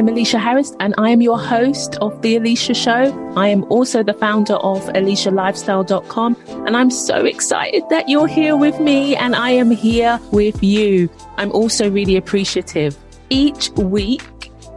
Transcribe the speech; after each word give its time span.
I'm 0.00 0.06
Eleshia 0.06 0.40
Harris 0.40 0.74
and 0.80 0.94
I 0.96 1.10
am 1.10 1.20
your 1.20 1.38
host 1.38 1.96
of 1.96 2.22
The 2.22 2.36
Eleshia 2.36 2.74
Show. 2.74 3.34
I 3.36 3.48
am 3.48 3.64
also 3.64 4.02
the 4.02 4.14
founder 4.14 4.54
of 4.54 4.82
EleshiaLifestyle.com 4.94 6.36
and 6.66 6.74
I'm 6.74 6.90
so 6.90 7.26
excited 7.26 7.82
that 7.90 8.08
you're 8.08 8.26
here 8.26 8.56
with 8.56 8.80
me 8.80 9.14
and 9.14 9.36
I 9.36 9.50
am 9.50 9.70
here 9.70 10.18
with 10.32 10.62
you. 10.62 11.10
I'm 11.36 11.52
also 11.52 11.90
really 11.90 12.16
appreciative. 12.16 12.96
Each 13.28 13.68
week, 13.72 14.22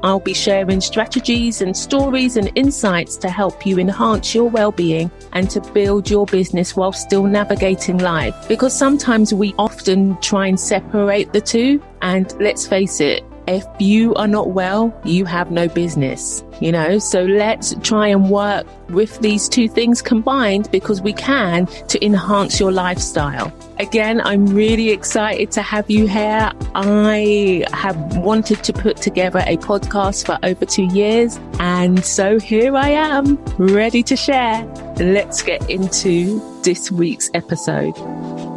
I'll 0.04 0.20
be 0.20 0.34
sharing 0.34 0.82
strategies 0.82 1.62
and 1.62 1.78
stories 1.78 2.36
and 2.36 2.52
insights 2.56 3.16
to 3.16 3.30
help 3.30 3.66
you 3.66 3.80
enhance 3.80 4.36
your 4.36 4.50
well-being 4.50 5.10
and 5.32 5.50
to 5.52 5.62
build 5.72 6.10
your 6.10 6.26
business 6.26 6.76
while 6.76 6.92
still 6.92 7.24
navigating 7.24 8.00
life. 8.00 8.36
Because 8.50 8.78
sometimes 8.78 9.34
we 9.34 9.56
often 9.58 10.18
try 10.20 10.48
and 10.48 10.60
separate 10.60 11.32
the 11.32 11.40
two. 11.40 11.82
And 12.02 12.30
let's 12.42 12.68
face 12.68 13.00
it, 13.00 13.24
if 13.48 13.66
you 13.80 14.14
are 14.16 14.28
not 14.28 14.52
well, 14.52 14.94
you 15.04 15.26
have 15.26 15.52
no 15.52 15.68
business, 15.68 16.44
you 16.60 16.72
know? 16.72 17.00
So 17.00 17.24
let's 17.24 17.76
try 17.82 18.08
and 18.08 18.30
work 18.30 18.66
with 18.90 19.20
these 19.20 19.50
two 19.50 19.68
things 19.68 20.02
combined 20.02 20.70
because 20.72 21.02
we 21.02 21.14
can 21.14 21.66
to 21.66 22.06
enhance 22.06 22.60
your 22.60 22.72
lifestyle. 22.72 23.52
Again, 23.80 24.22
I'm 24.22 24.46
really 24.46 24.90
excited 24.90 25.52
to 25.52 25.62
have 25.62 25.90
you 25.90 26.08
here. 26.08 26.52
I 26.76 27.66
have 27.74 28.18
wanted 28.18 28.64
to 28.64 28.74
put 28.74 28.98
together 28.98 29.40
a 29.40 29.58
podcast 29.58 30.26
for 30.26 30.38
over 30.44 30.66
two 30.66 30.86
years. 30.86 31.40
And 31.60 32.04
so 32.06 32.40
here 32.40 32.76
I 32.76 32.90
am, 32.90 33.44
ready 33.58 34.04
to 34.04 34.16
share. 34.16 34.64
Let's 34.98 35.42
get 35.42 35.70
into 35.70 36.42
this 36.62 36.92
week's 36.92 37.30
episode. 37.34 38.53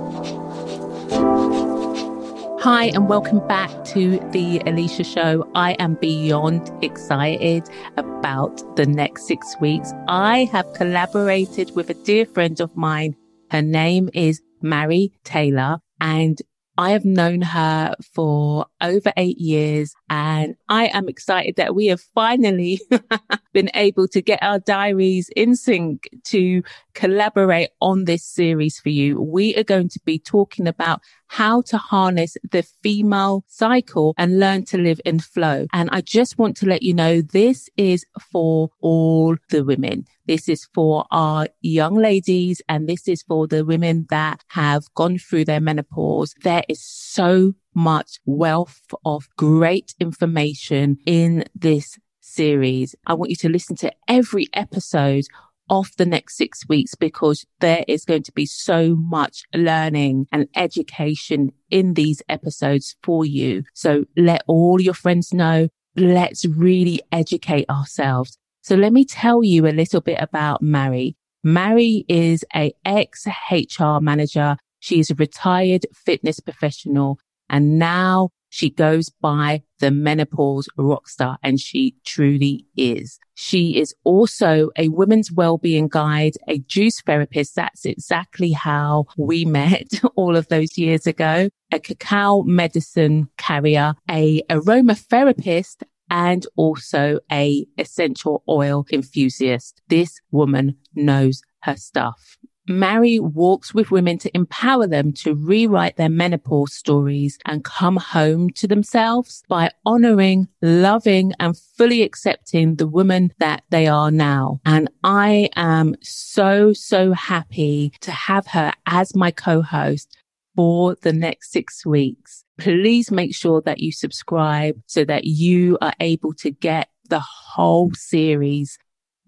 Hi, 2.66 2.86
and 2.86 3.08
welcome 3.08 3.46
back 3.46 3.70
to 3.84 4.18
the 4.32 4.58
Eleshia 4.66 5.06
Show. 5.06 5.48
I 5.54 5.74
am 5.74 5.94
beyond 5.94 6.68
excited 6.82 7.62
about 7.96 8.74
the 8.74 8.86
next 8.86 9.28
six 9.28 9.54
weeks. 9.60 9.92
I 10.08 10.46
have 10.50 10.72
collaborated 10.72 11.76
with 11.76 11.90
a 11.90 11.94
dear 11.94 12.26
friend 12.26 12.60
of 12.60 12.76
mine. 12.76 13.14
Her 13.52 13.62
name 13.62 14.10
is 14.12 14.42
Mairi 14.62 15.12
Taylor, 15.22 15.78
and 16.00 16.42
I 16.78 16.90
have 16.90 17.04
known 17.04 17.40
her 17.40 17.94
for 18.12 18.66
over 18.80 19.12
eight 19.16 19.38
years 19.38 19.94
and 20.10 20.56
I 20.68 20.86
am 20.88 21.08
excited 21.08 21.56
that 21.56 21.74
we 21.74 21.86
have 21.86 22.02
finally 22.14 22.80
been 23.54 23.70
able 23.74 24.08
to 24.08 24.20
get 24.20 24.42
our 24.42 24.58
diaries 24.58 25.30
in 25.34 25.56
sync 25.56 26.08
to 26.24 26.62
collaborate 26.96 27.70
on 27.80 28.04
this 28.04 28.24
series 28.24 28.80
for 28.80 28.88
you. 28.88 29.20
We 29.20 29.54
are 29.54 29.62
going 29.62 29.90
to 29.90 30.00
be 30.04 30.18
talking 30.18 30.66
about 30.66 31.02
how 31.28 31.60
to 31.60 31.76
harness 31.76 32.36
the 32.50 32.62
female 32.82 33.44
cycle 33.46 34.14
and 34.16 34.40
learn 34.40 34.64
to 34.64 34.78
live 34.78 35.00
in 35.04 35.20
flow. 35.20 35.66
And 35.72 35.90
I 35.92 36.00
just 36.00 36.38
want 36.38 36.56
to 36.58 36.66
let 36.66 36.82
you 36.82 36.94
know 36.94 37.20
this 37.20 37.68
is 37.76 38.04
for 38.32 38.70
all 38.80 39.36
the 39.50 39.62
women. 39.62 40.06
This 40.26 40.48
is 40.48 40.66
for 40.74 41.04
our 41.10 41.48
young 41.60 41.96
ladies 41.96 42.62
and 42.68 42.88
this 42.88 43.06
is 43.06 43.22
for 43.22 43.46
the 43.46 43.64
women 43.64 44.06
that 44.08 44.42
have 44.48 44.82
gone 44.94 45.18
through 45.18 45.44
their 45.44 45.60
menopause. 45.60 46.34
There 46.42 46.64
is 46.68 46.82
so 46.82 47.52
much 47.74 48.20
wealth 48.24 48.80
of 49.04 49.28
great 49.36 49.94
information 50.00 50.96
in 51.04 51.44
this 51.54 51.98
series. 52.20 52.94
I 53.06 53.14
want 53.14 53.30
you 53.30 53.36
to 53.36 53.48
listen 53.48 53.76
to 53.76 53.92
every 54.08 54.48
episode 54.52 55.24
of 55.68 55.88
the 55.96 56.06
next 56.06 56.36
six 56.36 56.68
weeks 56.68 56.94
because 56.94 57.44
there 57.60 57.84
is 57.88 58.04
going 58.04 58.22
to 58.24 58.32
be 58.32 58.46
so 58.46 58.96
much 58.96 59.42
learning 59.54 60.26
and 60.32 60.48
education 60.54 61.52
in 61.70 61.94
these 61.94 62.22
episodes 62.28 62.96
for 63.02 63.24
you. 63.24 63.64
So 63.74 64.04
let 64.16 64.42
all 64.46 64.80
your 64.80 64.94
friends 64.94 65.32
know. 65.32 65.68
Let's 65.96 66.44
really 66.44 67.00
educate 67.10 67.68
ourselves. 67.70 68.38
So 68.62 68.74
let 68.74 68.92
me 68.92 69.04
tell 69.04 69.42
you 69.42 69.66
a 69.66 69.70
little 69.70 70.00
bit 70.00 70.18
about 70.20 70.62
Mairi. 70.62 71.16
Mairi 71.44 72.04
is 72.08 72.44
a 72.54 72.72
ex 72.84 73.26
HR 73.50 74.00
manager. 74.00 74.56
She 74.80 74.98
is 74.98 75.10
a 75.10 75.14
retired 75.14 75.86
fitness 75.94 76.40
professional 76.40 77.18
and 77.48 77.78
now 77.78 78.30
she 78.48 78.70
goes 78.70 79.10
by 79.20 79.62
the 79.80 79.90
menopause 79.90 80.68
rockstar 80.78 81.36
and 81.42 81.60
she 81.60 81.94
truly 82.04 82.66
is. 82.76 83.18
She 83.34 83.78
is 83.78 83.94
also 84.04 84.70
a 84.76 84.88
women's 84.88 85.30
well-being 85.30 85.88
guide, 85.88 86.34
a 86.48 86.58
juice 86.58 87.00
therapist. 87.02 87.54
That's 87.54 87.84
exactly 87.84 88.52
how 88.52 89.06
we 89.18 89.44
met 89.44 90.00
all 90.16 90.36
of 90.36 90.48
those 90.48 90.78
years 90.78 91.06
ago. 91.06 91.48
A 91.72 91.80
cacao 91.80 92.42
medicine 92.42 93.28
carrier, 93.36 93.94
a 94.10 94.42
aromatherapist 94.48 95.82
and 96.10 96.46
also 96.56 97.18
a 97.30 97.66
essential 97.78 98.42
oil 98.48 98.86
enthusiast. 98.92 99.82
This 99.88 100.20
woman 100.30 100.76
knows 100.94 101.42
her 101.62 101.76
stuff. 101.76 102.35
Mairi 102.68 103.18
walks 103.20 103.74
with 103.74 103.90
women 103.90 104.18
to 104.18 104.34
empower 104.36 104.86
them 104.86 105.12
to 105.12 105.34
rewrite 105.34 105.96
their 105.96 106.08
menopause 106.08 106.72
stories 106.72 107.38
and 107.44 107.64
come 107.64 107.96
home 107.96 108.50
to 108.50 108.66
themselves 108.66 109.42
by 109.48 109.70
honoring, 109.84 110.48
loving 110.62 111.32
and 111.38 111.56
fully 111.56 112.02
accepting 112.02 112.76
the 112.76 112.86
woman 112.86 113.32
that 113.38 113.62
they 113.70 113.86
are 113.86 114.10
now. 114.10 114.60
And 114.64 114.90
I 115.04 115.50
am 115.56 115.94
so, 116.02 116.72
so 116.72 117.12
happy 117.12 117.92
to 118.00 118.10
have 118.10 118.46
her 118.48 118.72
as 118.86 119.14
my 119.14 119.30
co-host 119.30 120.16
for 120.54 120.96
the 121.02 121.12
next 121.12 121.52
six 121.52 121.84
weeks. 121.84 122.44
Please 122.58 123.10
make 123.10 123.34
sure 123.34 123.60
that 123.62 123.78
you 123.80 123.92
subscribe 123.92 124.80
so 124.86 125.04
that 125.04 125.24
you 125.24 125.76
are 125.80 125.92
able 126.00 126.32
to 126.34 126.50
get 126.50 126.88
the 127.08 127.20
whole 127.20 127.92
series 127.94 128.78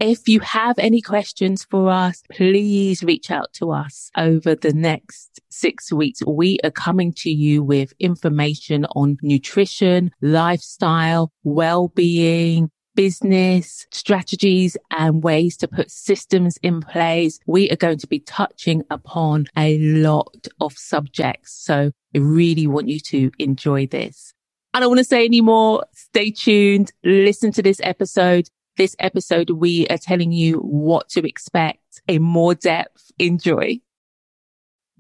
if 0.01 0.29
you 0.29 0.41
have 0.41 0.79
any 0.79 1.01
questions 1.01 1.65
for 1.65 1.91
us, 1.91 2.23
please 2.31 3.03
reach 3.03 3.31
out 3.31 3.53
to 3.55 3.73
us 3.73 4.11
over 4.17 4.55
the 4.55 4.73
next 4.73 5.41
six 5.49 5.93
weeks. 5.93 6.21
We 6.27 6.59
are 6.65 6.71
coming 6.71 7.13
to 7.15 7.31
you 7.31 7.63
with 7.63 7.93
information 7.99 8.85
on 8.97 9.19
nutrition, 9.23 10.13
lifestyle, 10.21 11.33
well-being, 11.45 12.71
business 12.95 13.87
strategies 13.93 14.77
and 14.91 15.23
ways 15.23 15.57
to 15.57 15.69
put 15.69 15.89
systems 15.89 16.57
in 16.63 16.81
place. 16.81 17.39
We 17.47 17.71
are 17.71 17.77
going 17.77 17.99
to 17.99 18.09
be 18.09 18.19
touching 18.19 18.83
upon 18.91 19.47
a 19.57 19.79
lot 19.79 20.49
of 20.61 20.73
subjects. 20.77 21.53
So 21.53 21.93
I 22.15 22.19
really 22.19 22.67
want 22.67 22.89
you 22.89 22.99
to 22.99 23.31
enjoy 23.39 23.87
this. 23.87 24.35
I 24.75 24.81
don't 24.81 24.89
want 24.91 24.99
to 24.99 25.05
say 25.05 25.25
any 25.25 25.41
more. 25.41 25.85
Stay 25.93 26.31
tuned. 26.31 26.93
Listen 27.05 27.53
to 27.53 27.63
this 27.63 27.81
episode. 27.85 28.49
This 28.79 28.95
episode, 29.01 29.51
we 29.51 29.89
are 29.89 29.99
telling 29.99 30.31
you 30.31 30.59
what 30.59 31.09
to 31.09 31.29
expect 31.29 32.01
in 32.07 32.23
more 32.23 32.55
depth. 32.55 33.11
Enjoy. 33.19 33.81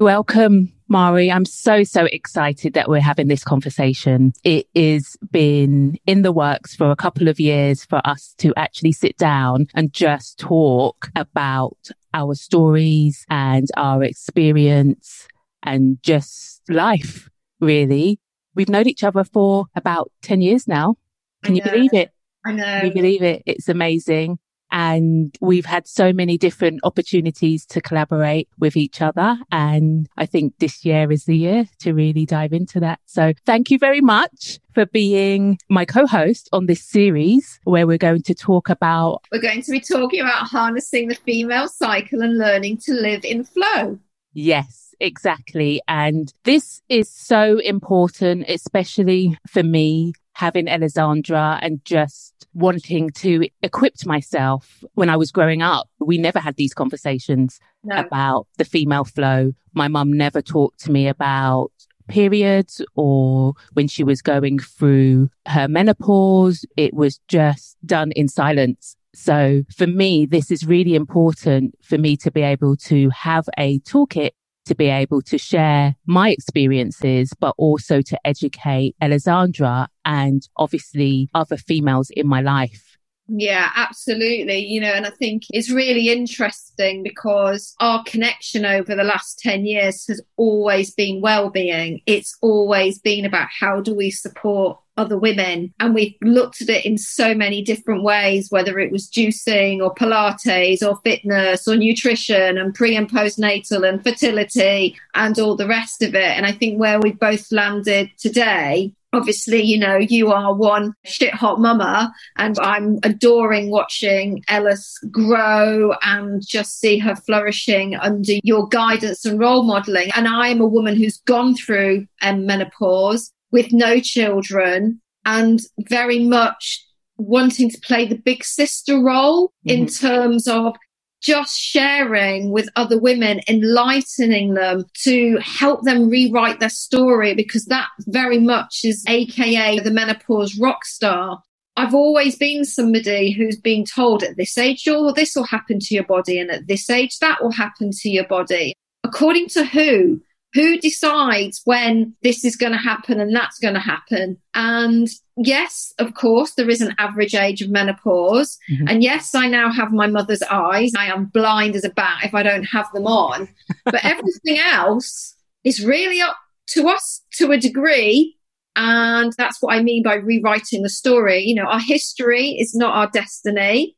Welcome, 0.01 0.73
Mairi. 0.89 1.31
I'm 1.31 1.45
so, 1.45 1.85
so 1.85 2.07
excited 2.07 2.75
that 2.75 2.89
we're 2.89 3.01
having 3.01 3.29
this 3.29 3.45
conversation. 3.45 4.33
It 4.43 4.67
has 4.75 5.17
been 5.31 5.97
in 6.07 6.23
the 6.23 6.33
works 6.33 6.75
for 6.75 6.91
a 6.91 6.97
couple 6.97 7.29
of 7.29 7.39
years 7.39 7.85
for 7.85 8.05
us 8.05 8.35
to 8.39 8.53
actually 8.57 8.91
sit 8.91 9.17
down 9.17 9.69
and 9.77 9.93
just 9.93 10.41
talk 10.41 11.13
about 11.15 11.79
our 12.13 12.35
stories 12.35 13.25
and 13.31 13.69
our 13.77 14.03
experience 14.03 15.29
and 15.63 16.03
just 16.03 16.63
life, 16.69 17.31
really. 17.61 18.19
We've 18.57 18.69
known 18.69 18.89
each 18.89 19.05
other 19.05 19.23
for 19.23 19.67
about 19.77 20.11
10 20.23 20.41
years 20.41 20.67
now. 20.67 20.97
Can 21.45 21.55
you 21.55 21.63
believe 21.63 21.95
it? 21.95 22.11
I 22.49 22.53
know. 22.53 22.81
We 22.83 22.91
believe 22.91 23.23
it. 23.23 23.43
It's 23.45 23.69
amazing. 23.69 24.39
And 24.71 25.35
we've 25.41 25.65
had 25.65 25.87
so 25.87 26.13
many 26.13 26.37
different 26.37 26.81
opportunities 26.83 27.65
to 27.67 27.81
collaborate 27.81 28.49
with 28.59 28.77
each 28.77 29.01
other. 29.01 29.39
And 29.51 30.09
I 30.17 30.27
think 30.27 30.59
this 30.59 30.85
year 30.85 31.11
is 31.11 31.25
the 31.25 31.37
year 31.37 31.67
to 31.81 31.95
really 31.95 32.27
dive 32.27 32.53
into 32.53 32.81
that. 32.81 33.01
So 33.07 33.33
thank 33.47 33.71
you 33.71 33.79
very 33.79 34.03
much 34.03 34.59
for 34.75 34.85
being 34.85 35.59
my 35.71 35.87
co-host 35.87 36.51
on 36.53 36.67
this 36.67 36.85
series 36.85 37.61
where 37.65 37.87
we're 37.87 37.99
going 37.99 38.23
to 38.25 38.35
talk 38.35 38.69
about. 38.69 39.23
We're 39.33 39.41
going 39.41 39.63
to 39.63 39.71
be 39.71 39.81
talking 39.81 40.21
about 40.21 40.49
harnessing 40.49 41.09
the 41.09 41.15
female 41.15 41.69
cycle 41.69 42.21
and 42.21 42.37
learning 42.37 42.79
to 42.85 42.93
live 42.93 43.25
in 43.25 43.45
flow. 43.45 43.99
Yes, 44.35 44.95
exactly. 45.01 45.81
And 45.89 46.33
this 46.45 46.83
is 46.91 47.11
so 47.11 47.59
important, 47.61 48.45
especially 48.49 49.39
for 49.49 49.63
me 49.63 50.13
having 50.35 50.69
Alessandra 50.69 51.59
and 51.63 51.85
just 51.85 52.38
wanting 52.55 53.11
to 53.11 53.49
equip 53.63 53.95
myself 54.05 54.85
when 54.95 55.11
I 55.11 55.17
was 55.17 55.31
growing 55.31 55.63
up. 55.63 55.89
We 56.01 56.19
never 56.19 56.39
had 56.39 56.57
these 56.57 56.75
conversations 56.75 57.61
no. 57.85 57.97
about 57.97 58.47
the 58.57 58.65
female 58.65 59.05
flow. 59.05 59.53
My 59.75 59.89
mum 59.89 60.13
never 60.13 60.43
talked 60.43 60.81
to 60.81 60.93
me 60.93 61.09
about 61.09 61.71
periods 62.09 62.83
or 62.95 63.55
when 63.75 63.87
she 63.87 64.03
was 64.03 64.23
going 64.23 64.59
through 64.59 65.31
her 65.47 65.69
menopause. 65.69 66.65
It 66.77 66.95
was 66.95 67.21
just 67.29 67.77
done 67.87 68.13
in 68.13 68.29
silence. 68.29 68.97
So 69.15 69.63
for 69.75 69.87
me, 69.87 70.27
this 70.27 70.51
is 70.51 70.67
really 70.67 70.95
important 70.95 71.75
for 71.83 71.99
me 71.99 72.17
to 72.19 72.31
be 72.31 72.43
able 72.43 72.77
to 72.77 73.11
have 73.11 73.49
a 73.59 73.81
toolkit 73.81 74.31
to 74.69 74.75
be 74.75 74.87
able 74.87 75.23
to 75.23 75.39
share 75.39 75.97
my 76.07 76.31
experiences, 76.31 77.33
but 77.41 77.55
also 77.59 78.01
to 78.03 78.19
educate 78.25 78.95
Alessandra 79.03 79.89
and 80.05 80.49
obviously 80.57 81.29
other 81.35 81.57
females 81.57 82.11
in 82.11 82.27
my 82.27 82.41
life. 82.41 82.97
Yeah, 83.31 83.71
absolutely. 83.77 84.65
You 84.65 84.81
know, 84.81 84.93
and 84.93 85.05
I 85.05 85.11
think 85.11 85.43
it's 85.51 85.71
really 85.71 86.09
interesting 86.09 87.03
because 87.03 87.75
our 87.79 88.03
connection 88.05 88.65
over 88.65 88.95
the 88.95 89.05
last 89.05 89.39
10 89.41 89.67
years 89.67 90.07
has 90.07 90.23
always 90.37 90.95
been 90.95 91.21
well-being. 91.21 92.01
It's 92.07 92.35
always 92.41 92.99
been 92.99 93.27
about 93.27 93.49
how 93.61 93.83
do 93.83 93.95
we 93.95 94.11
support 94.11 94.79
other 94.99 95.19
women. 95.19 95.73
And 95.81 95.95
we've 95.95 96.17
looked 96.21 96.61
at 96.61 96.69
it 96.69 96.85
in 96.85 96.99
so 96.99 97.35
many 97.35 97.63
different 97.63 98.03
ways, 98.03 98.51
whether 98.51 98.79
it 98.79 98.93
was 98.93 99.09
juicing 99.09 99.81
or 99.83 99.95
Pilates 99.95 100.83
or 100.83 101.01
fitness 101.05 101.67
or 101.67 101.77
nutrition 101.77 102.59
and 102.59 102.75
pre 102.75 102.97
and 102.97 103.11
postnatal 103.11 103.89
and 103.89 104.03
fertility 104.03 104.97
and 105.15 105.39
all 105.39 105.57
the 105.57 105.67
rest 105.67 106.03
of 106.03 106.15
it. 106.15 106.37
And 106.37 106.45
I 106.45 106.53
think 106.53 106.79
where 106.79 107.01
we've 107.01 107.19
both 107.19 107.51
landed 107.51 108.11
today 108.19 108.93
obviously, 109.13 109.63
you 109.63 109.79
know, 109.79 109.97
you 109.97 110.31
are 110.33 110.55
one 110.55 110.95
shit 111.05 111.33
hot 111.33 111.61
mama, 111.61 112.13
and 112.37 112.59
I'm 112.59 112.99
adoring 113.03 113.71
watching 113.71 114.45
Ellis 114.49 114.99
grow 115.11 115.95
and 116.03 116.47
just 116.47 116.79
see 116.79 116.99
her 116.99 117.17
flourishing 117.17 117.97
under 117.97 118.35
your 118.43 118.69
guidance 118.69 119.25
and 119.25 119.39
role 119.39 119.63
modeling. 119.63 120.11
And 120.15 120.29
I 120.29 120.49
am 120.49 120.61
a 120.61 120.67
woman 120.67 120.97
who's 120.97 121.19
gone 121.19 121.55
through 121.55 122.07
um, 122.23 122.47
menopause 122.47 123.33
with 123.51 123.73
no 123.73 124.01
children 124.01 125.01
and 125.25 125.61
very 125.89 126.25
much 126.25 126.85
wanting 127.17 127.71
to 127.71 127.81
play 127.81 128.07
the 128.07 128.17
big 128.17 128.45
sister 128.45 129.01
role 129.01 129.49
mm-hmm. 129.49 129.71
in 129.71 129.87
terms 129.87 130.47
of 130.47 130.77
just 131.21 131.59
sharing 131.59 132.51
with 132.51 132.69
other 132.77 132.99
women, 132.99 133.41
enlightening 133.49 134.55
them 134.55 134.85
to 135.03 135.37
help 135.39 135.83
them 135.83 136.09
rewrite 136.09 136.61
their 136.61 136.69
story 136.69 137.35
because 137.35 137.65
that 137.67 137.89
very 138.07 138.39
much 138.39 138.81
is 138.85 139.05
AKA 139.09 139.81
the 139.81 139.91
menopause 139.91 140.59
rock 140.59 140.85
star. 140.85 141.43
I've 141.77 141.95
always 141.95 142.37
been 142.37 142.65
somebody 142.65 143.33
who's 143.33 143.61
been 143.61 143.85
told 143.85 144.23
at 144.23 144.37
this 144.37 144.57
age, 144.59 144.87
oh, 144.89 145.13
this 145.13 145.37
will 145.37 145.45
happen 145.45 145.79
to 145.81 145.95
your 145.95 146.05
body, 146.05 146.39
and 146.39 146.51
at 146.51 146.67
this 146.67 146.91
age, 146.91 147.19
that 147.19 147.43
will 147.43 147.53
happen 147.53 147.91
to 147.93 148.09
your 148.09 148.27
body. 148.27 148.75
According 149.05 149.49
to 149.51 149.65
who? 149.65 150.21
Who 150.55 150.79
decides 150.79 151.61
when 151.65 152.15
this 152.23 152.45
is 152.45 152.57
going 152.57 152.73
to 152.73 152.79
happen 152.79 153.21
and 153.21 153.35
that's 153.35 153.59
going 153.59 153.75
to 153.75 153.81
happen? 153.81 154.39
And 154.55 155.09
yes, 155.37 155.93
of 155.99 156.15
course, 156.15 156.55
there 156.55 156.71
is 156.71 156.81
an 156.81 156.95
average 156.99 157.35
age 157.35 157.61
of 157.61 157.71
menopause. 157.71 158.59
Mm-hmm. 158.71 158.89
And 158.89 159.03
yes, 159.03 159.35
I 159.35 159.47
now 159.47 159.71
have 159.71 159.93
my 159.93 160.07
mother's 160.07 160.43
eyes. 160.43 160.93
I 160.97 161.07
am 161.07 161.27
blind 161.27 161.77
as 161.77 161.85
a 161.85 161.91
bat 161.91 162.21
if 162.25 162.35
I 162.35 162.43
don't 162.43 162.65
have 162.65 162.87
them 162.93 163.07
on. 163.07 163.49
But 163.85 164.05
everything 164.05 164.59
else 164.59 165.35
is 165.65 165.85
really 165.85 166.21
up 166.21 166.37
to 166.69 166.89
us 166.89 167.23
to 167.35 167.53
a 167.53 167.59
degree. 167.59 168.37
And 168.77 169.33
that's 169.37 169.61
what 169.61 169.75
I 169.75 169.83
mean 169.83 170.03
by 170.03 170.15
rewriting 170.15 170.83
the 170.83 170.89
story. 170.89 171.43
You 171.43 171.57
know, 171.57 171.65
our 171.65 171.81
history 171.81 172.51
is 172.51 172.75
not 172.75 172.95
our 172.95 173.11
destiny 173.11 173.97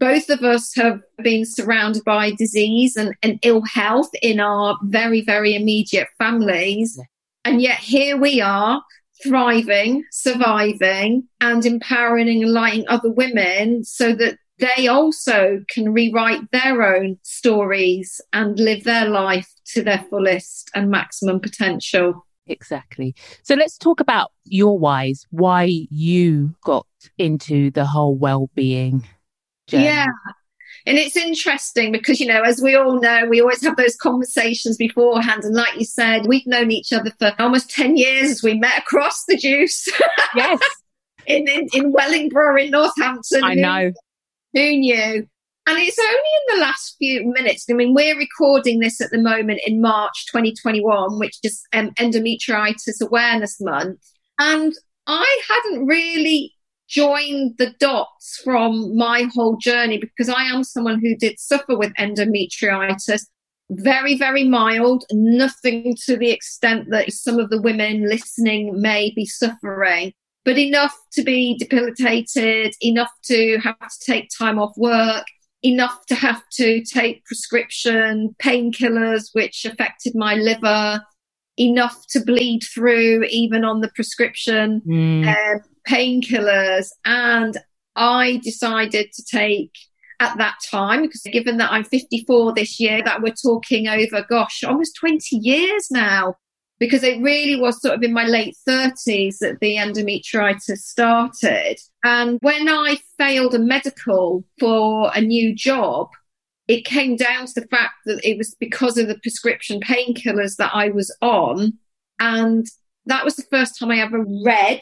both 0.00 0.30
of 0.30 0.42
us 0.42 0.74
have 0.76 1.00
been 1.22 1.44
surrounded 1.44 2.04
by 2.04 2.32
disease 2.32 2.96
and, 2.96 3.14
and 3.22 3.38
ill 3.42 3.62
health 3.62 4.10
in 4.22 4.40
our 4.40 4.76
very, 4.84 5.22
very 5.22 5.54
immediate 5.54 6.08
families. 6.18 6.98
And 7.44 7.60
yet 7.60 7.78
here 7.78 8.16
we 8.16 8.40
are 8.40 8.82
thriving, 9.22 10.04
surviving 10.12 11.26
and 11.40 11.64
empowering 11.66 12.28
and 12.28 12.42
enlightening 12.42 12.86
other 12.88 13.10
women 13.10 13.84
so 13.84 14.14
that 14.14 14.38
they 14.58 14.88
also 14.88 15.62
can 15.68 15.92
rewrite 15.92 16.50
their 16.50 16.82
own 16.82 17.18
stories 17.22 18.20
and 18.32 18.58
live 18.58 18.84
their 18.84 19.08
life 19.08 19.48
to 19.66 19.82
their 19.82 20.04
fullest 20.10 20.70
and 20.74 20.90
maximum 20.90 21.40
potential. 21.40 22.26
Exactly. 22.46 23.14
So 23.42 23.54
let's 23.54 23.76
talk 23.76 24.00
about 24.00 24.32
your 24.44 24.78
whys, 24.78 25.26
why 25.30 25.64
you 25.90 26.54
got 26.64 26.86
into 27.18 27.70
the 27.70 27.84
whole 27.84 28.16
well-being 28.16 29.04
Jen? 29.68 29.82
Yeah. 29.82 30.06
And 30.86 30.96
it's 30.96 31.16
interesting 31.16 31.92
because, 31.92 32.18
you 32.18 32.26
know, 32.26 32.42
as 32.42 32.62
we 32.62 32.74
all 32.74 32.98
know, 32.98 33.26
we 33.28 33.40
always 33.40 33.62
have 33.62 33.76
those 33.76 33.96
conversations 33.96 34.76
beforehand. 34.76 35.44
And 35.44 35.54
like 35.54 35.76
you 35.78 35.84
said, 35.84 36.26
we've 36.26 36.46
known 36.46 36.70
each 36.70 36.92
other 36.92 37.12
for 37.18 37.34
almost 37.38 37.70
10 37.70 37.96
years 37.96 38.30
as 38.30 38.42
we 38.42 38.54
met 38.54 38.78
across 38.78 39.24
the 39.26 39.36
juice. 39.36 39.88
Yes. 40.34 40.60
in, 41.26 41.48
in, 41.48 41.68
in 41.72 41.92
Wellingborough 41.92 42.62
in 42.62 42.70
Northampton. 42.70 43.42
I 43.42 43.54
know. 43.54 43.92
Who, 44.54 44.60
who 44.60 44.76
knew? 44.76 45.26
And 45.66 45.78
it's 45.78 45.98
only 45.98 46.14
in 46.14 46.56
the 46.56 46.60
last 46.62 46.96
few 46.98 47.32
minutes. 47.32 47.66
I 47.68 47.74
mean, 47.74 47.94
we're 47.94 48.16
recording 48.16 48.80
this 48.80 49.00
at 49.00 49.10
the 49.10 49.18
moment 49.18 49.60
in 49.66 49.80
March 49.80 50.26
2021, 50.32 51.18
which 51.18 51.36
is 51.42 51.62
um, 51.74 51.90
Endometriosis 51.98 53.00
Awareness 53.02 53.58
Month. 53.60 54.00
And 54.38 54.72
I 55.06 55.42
hadn't 55.48 55.86
really 55.86 56.54
join 56.88 57.54
the 57.58 57.74
dots 57.78 58.40
from 58.42 58.96
my 58.96 59.28
whole 59.34 59.56
journey 59.56 59.98
because 59.98 60.28
I 60.28 60.44
am 60.44 60.64
someone 60.64 61.00
who 61.00 61.16
did 61.16 61.38
suffer 61.38 61.76
with 61.76 61.92
endometriosis. 61.94 63.22
Very, 63.70 64.16
very 64.16 64.44
mild, 64.44 65.04
nothing 65.12 65.94
to 66.06 66.16
the 66.16 66.30
extent 66.30 66.86
that 66.90 67.12
some 67.12 67.38
of 67.38 67.50
the 67.50 67.60
women 67.60 68.08
listening 68.08 68.80
may 68.80 69.12
be 69.14 69.26
suffering, 69.26 70.12
but 70.46 70.56
enough 70.56 70.96
to 71.12 71.22
be 71.22 71.58
debilitated, 71.58 72.74
enough 72.80 73.12
to 73.24 73.58
have 73.58 73.76
to 73.78 74.10
take 74.10 74.30
time 74.36 74.58
off 74.58 74.72
work, 74.78 75.26
enough 75.62 76.06
to 76.06 76.14
have 76.14 76.42
to 76.52 76.82
take 76.82 77.26
prescription 77.26 78.34
painkillers, 78.42 79.28
which 79.34 79.66
affected 79.66 80.14
my 80.14 80.34
liver, 80.34 81.02
enough 81.58 82.06
to 82.08 82.20
bleed 82.20 82.60
through 82.72 83.24
even 83.24 83.64
on 83.64 83.80
the 83.80 83.90
prescription 83.94 84.80
mm. 84.86 85.26
um, 85.26 85.60
painkillers. 85.88 86.88
And 87.04 87.56
I 87.96 88.40
decided 88.44 89.12
to 89.12 89.24
take 89.24 89.72
at 90.20 90.36
that 90.38 90.56
time, 90.68 91.02
because 91.02 91.22
given 91.22 91.58
that 91.58 91.70
I'm 91.70 91.84
54 91.84 92.52
this 92.54 92.80
year, 92.80 93.02
that 93.04 93.22
we're 93.22 93.32
talking 93.32 93.88
over, 93.88 94.24
gosh, 94.28 94.64
almost 94.64 94.96
20 94.96 95.36
years 95.36 95.88
now, 95.90 96.34
because 96.80 97.02
it 97.02 97.22
really 97.22 97.60
was 97.60 97.80
sort 97.80 97.94
of 97.94 98.02
in 98.02 98.12
my 98.12 98.24
late 98.24 98.56
30s 98.68 99.38
that 99.38 99.58
the 99.60 99.76
endometriosis 99.76 100.78
started. 100.78 101.76
And 102.04 102.38
when 102.40 102.68
I 102.68 102.98
failed 103.16 103.54
a 103.54 103.58
medical 103.58 104.44
for 104.58 105.10
a 105.14 105.20
new 105.20 105.54
job, 105.54 106.08
it 106.66 106.84
came 106.84 107.16
down 107.16 107.46
to 107.46 107.60
the 107.60 107.66
fact 107.68 107.94
that 108.06 108.20
it 108.28 108.38
was 108.38 108.54
because 108.60 108.98
of 108.98 109.08
the 109.08 109.18
prescription 109.18 109.80
painkillers 109.80 110.56
that 110.56 110.72
I 110.74 110.90
was 110.90 111.16
on. 111.20 111.78
And 112.20 112.66
that 113.06 113.24
was 113.24 113.36
the 113.36 113.46
first 113.50 113.78
time 113.78 113.90
I 113.90 114.00
ever 114.00 114.24
read 114.44 114.80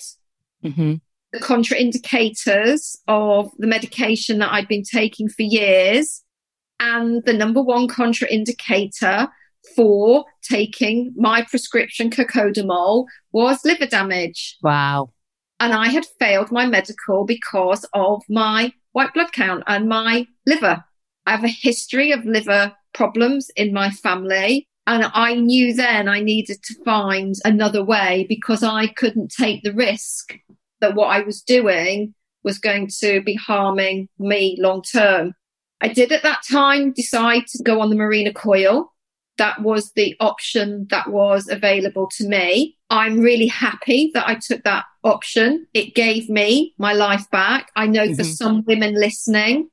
mm-hmm. 0.66 0.94
the 1.32 1.40
contraindicators 1.40 2.96
of 3.08 3.50
the 3.58 3.66
medication 3.66 4.38
that 4.38 4.52
I'd 4.52 4.68
been 4.68 4.84
taking 4.84 5.28
for 5.28 5.42
years. 5.42 6.22
And 6.78 7.24
the 7.24 7.32
number 7.32 7.62
one 7.62 7.88
contraindicator 7.88 9.28
for 9.74 10.24
taking 10.42 11.12
my 11.16 11.42
prescription 11.42 12.10
co-codamol 12.10 13.06
was 13.32 13.64
liver 13.64 13.86
damage. 13.86 14.56
Wow. 14.62 15.10
And 15.58 15.72
I 15.72 15.88
had 15.88 16.04
failed 16.18 16.52
my 16.52 16.66
medical 16.66 17.24
because 17.24 17.86
of 17.94 18.22
my 18.28 18.72
white 18.92 19.14
blood 19.14 19.32
count 19.32 19.64
and 19.66 19.88
my 19.88 20.26
liver. 20.46 20.84
I 21.26 21.30
have 21.30 21.44
a 21.44 21.48
history 21.48 22.12
of 22.12 22.24
liver 22.24 22.72
problems 22.92 23.50
in 23.56 23.72
my 23.72 23.90
family. 23.90 24.68
And 24.86 25.10
I 25.14 25.34
knew 25.34 25.74
then 25.74 26.08
I 26.08 26.20
needed 26.20 26.62
to 26.62 26.84
find 26.84 27.34
another 27.44 27.82
way 27.82 28.24
because 28.28 28.62
I 28.62 28.86
couldn't 28.86 29.32
take 29.32 29.62
the 29.62 29.72
risk 29.72 30.34
that 30.80 30.94
what 30.94 31.08
I 31.08 31.20
was 31.22 31.42
doing 31.42 32.14
was 32.42 32.58
going 32.58 32.88
to 33.00 33.20
be 33.22 33.34
harming 33.34 34.08
me 34.18 34.56
long 34.60 34.82
term. 34.82 35.34
I 35.80 35.88
did 35.88 36.12
at 36.12 36.22
that 36.22 36.42
time 36.50 36.92
decide 36.92 37.46
to 37.48 37.62
go 37.62 37.80
on 37.80 37.90
the 37.90 37.96
Mirena 37.96 38.34
coil. 38.34 38.92
That 39.38 39.60
was 39.60 39.92
the 39.92 40.16
option 40.20 40.86
that 40.88 41.10
was 41.10 41.48
available 41.48 42.08
to 42.16 42.26
me. 42.26 42.78
I'm 42.88 43.20
really 43.20 43.48
happy 43.48 44.10
that 44.14 44.26
I 44.26 44.36
took 44.36 44.64
that 44.64 44.84
option. 45.04 45.66
It 45.74 45.94
gave 45.94 46.30
me 46.30 46.72
my 46.78 46.94
life 46.94 47.28
back. 47.30 47.70
I 47.76 47.86
know 47.86 48.06
mm-hmm. 48.06 48.14
for 48.14 48.24
some 48.24 48.64
women 48.66 48.94
listening, 48.94 49.68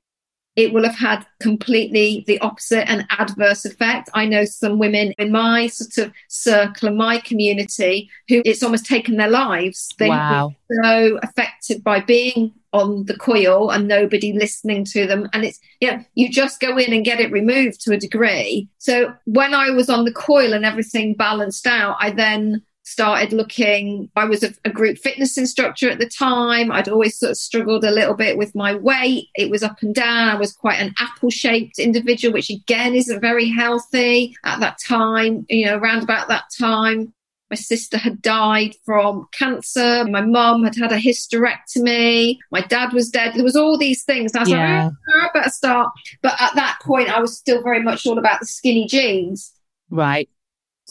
it 0.56 0.72
will 0.72 0.84
have 0.84 0.96
had 0.96 1.26
completely 1.40 2.24
the 2.28 2.40
opposite 2.40 2.88
and 2.90 3.06
adverse 3.10 3.66
effect. 3.66 4.10
I 4.14 4.26
know 4.26 4.46
some 4.46 4.78
women 4.78 5.14
in 5.18 5.32
my 5.32 5.68
sort 5.68 6.08
of 6.08 6.14
circle 6.28 6.90
and 6.90 6.98
my 6.98 7.20
community 7.20 8.10
who 8.28 8.42
it's 8.46 8.62
almost 8.62 8.86
taken 8.86 9.18
their 9.18 9.30
lives. 9.30 9.90
They 9.98 10.10
wow. 10.10 10.54
so 10.84 11.20
affected 11.24 11.84
by 11.84 12.02
being 12.02 12.54
on 12.72 13.06
the 13.06 13.18
coil 13.18 13.72
and 13.72 13.88
nobody 13.88 14.34
listening 14.34 14.86
to 14.86 15.08
them. 15.08 15.28
And 15.34 15.44
it's, 15.44 15.60
yeah, 15.80 16.04
you 16.14 16.30
just 16.30 16.60
go 16.60 16.78
in 16.78 16.94
and 16.94 17.06
get 17.06 17.20
it 17.20 17.32
removed 17.32 17.82
to 17.82 17.94
a 17.94 17.98
degree. 17.98 18.68
So 18.78 19.14
when 19.26 19.54
I 19.54 19.72
was 19.72 19.90
on 19.90 20.06
the 20.06 20.14
coil 20.14 20.54
and 20.54 20.66
everything 20.66 21.16
balanced 21.16 21.66
out, 21.66 21.98
I 22.00 22.12
then 22.12 22.64
started 22.84 23.34
looking. 23.34 24.10
I 24.16 24.26
was 24.26 24.44
a, 24.44 24.54
a, 24.66 24.70
group 24.70 24.98
fitness 24.98 25.38
instructor 25.38 25.90
at 25.90 26.00
the 26.00 26.08
time. 26.08 26.72
I'd 26.72 26.90
always 26.90 27.18
sort 27.18 27.32
of 27.32 27.38
struggled 27.38 27.84
a 27.84 27.92
little 27.92 28.14
bit 28.14 28.38
with 28.38 28.54
my 28.56 28.76
weight. 28.76 29.30
It 29.36 29.50
was 29.50 29.64
up 29.64 29.82
and 29.82 29.96
down. 29.96 30.30
I 30.30 30.36
was 30.36 30.54
quite 30.54 30.80
an 30.80 30.94
apple 31.00 31.30
shaped 31.30 31.80
individual, 31.80 32.34
which 32.34 32.50
again 32.50 32.94
isn't 32.94 33.22
very 33.22 33.50
healthy 33.50 34.36
at 34.44 34.60
that 34.60 34.80
time, 34.86 35.46
you 35.50 35.66
know, 35.66 35.78
around 35.78 36.04
about 36.04 36.28
that 36.28 36.44
time. 36.58 37.14
My 37.50 37.56
sister 37.56 37.98
had 37.98 38.22
died 38.22 38.76
from 38.84 39.28
cancer. 39.32 40.06
My 40.06 40.22
mum 40.22 40.64
had 40.64 40.76
had 40.76 40.92
a 40.92 40.98
hysterectomy. 40.98 42.40
My 42.52 42.62
dad 42.62 42.94
was 42.94 43.10
dead. 43.10 43.36
There 43.36 43.44
was 43.44 43.56
all 43.56 43.78
these 43.78 44.04
things. 44.04 44.36
I 44.36 44.40
was 44.40 44.50
yeah. 44.50 44.86
like, 44.86 44.94
oh, 45.14 45.20
I 45.22 45.30
better 45.34 45.50
start. 45.52 45.92
But 46.24 46.36
at 46.42 46.56
that 46.56 46.80
point, 46.82 47.10
I 47.10 47.20
was 47.20 47.38
still 47.38 47.62
very 47.62 47.84
much 47.84 48.08
all 48.08 48.18
about 48.18 48.40
the 48.40 48.48
skinny 48.48 48.88
jeans. 48.88 49.54
Right. 49.92 50.30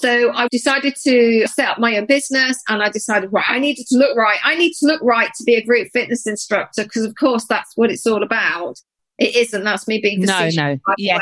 So 0.03 0.33
I 0.33 0.49
decided 0.51 0.97
to 1.05 1.47
set 1.47 1.69
up 1.69 1.79
my 1.79 1.97
own 1.97 2.07
business 2.07 2.61
and 2.69 2.83
I 2.83 2.91
decided, 2.91 3.33
right, 3.33 3.45
I 3.49 3.61
needed 3.61 3.87
to 3.91 3.97
look 3.97 4.17
right. 4.17 4.39
I 4.43 4.57
need 4.57 4.73
to 4.81 4.87
look 4.87 5.01
right 5.01 5.31
to 5.33 5.45
be 5.45 5.55
a 5.55 5.65
group 5.65 5.89
fitness 5.93 6.27
instructor 6.27 6.83
because, 6.83 7.05
of 7.05 7.15
course, 7.15 7.47
that's 7.49 7.71
what 7.77 7.93
it's 7.93 8.05
all 8.05 8.25
about. 8.25 8.81
It 9.19 9.37
isn't. 9.37 9.63
That's 9.63 9.87
me 9.87 10.01
being 10.01 10.23
no, 10.23 10.49
no. 10.55 10.77
Yeah. 10.99 11.21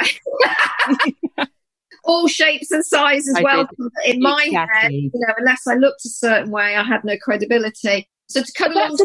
all 2.05 2.27
shapes 2.27 2.71
and 2.71 2.83
sizes 2.83 3.35
I 3.37 3.43
well 3.43 3.67
did. 3.67 4.15
in 4.15 4.23
my 4.23 4.45
exactly. 4.47 4.81
head. 4.81 4.93
You 4.93 5.11
know, 5.13 5.35
unless 5.37 5.67
I 5.67 5.75
looked 5.75 6.07
a 6.07 6.09
certain 6.09 6.51
way, 6.51 6.75
I 6.75 6.83
had 6.83 7.05
no 7.05 7.19
credibility. 7.21 8.09
So 8.29 8.43
to 8.43 8.53
cut 8.57 8.75
along, 8.75 8.97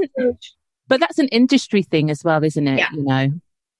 but 0.88 1.02
that's 1.02 1.20
an 1.20 1.28
industry 1.30 1.84
thing 1.84 2.10
as 2.10 2.24
well, 2.24 2.44
isn't 2.46 2.66
it? 2.66 2.80
Yeah. 2.80 2.88
You 2.94 3.04
know. 3.04 3.32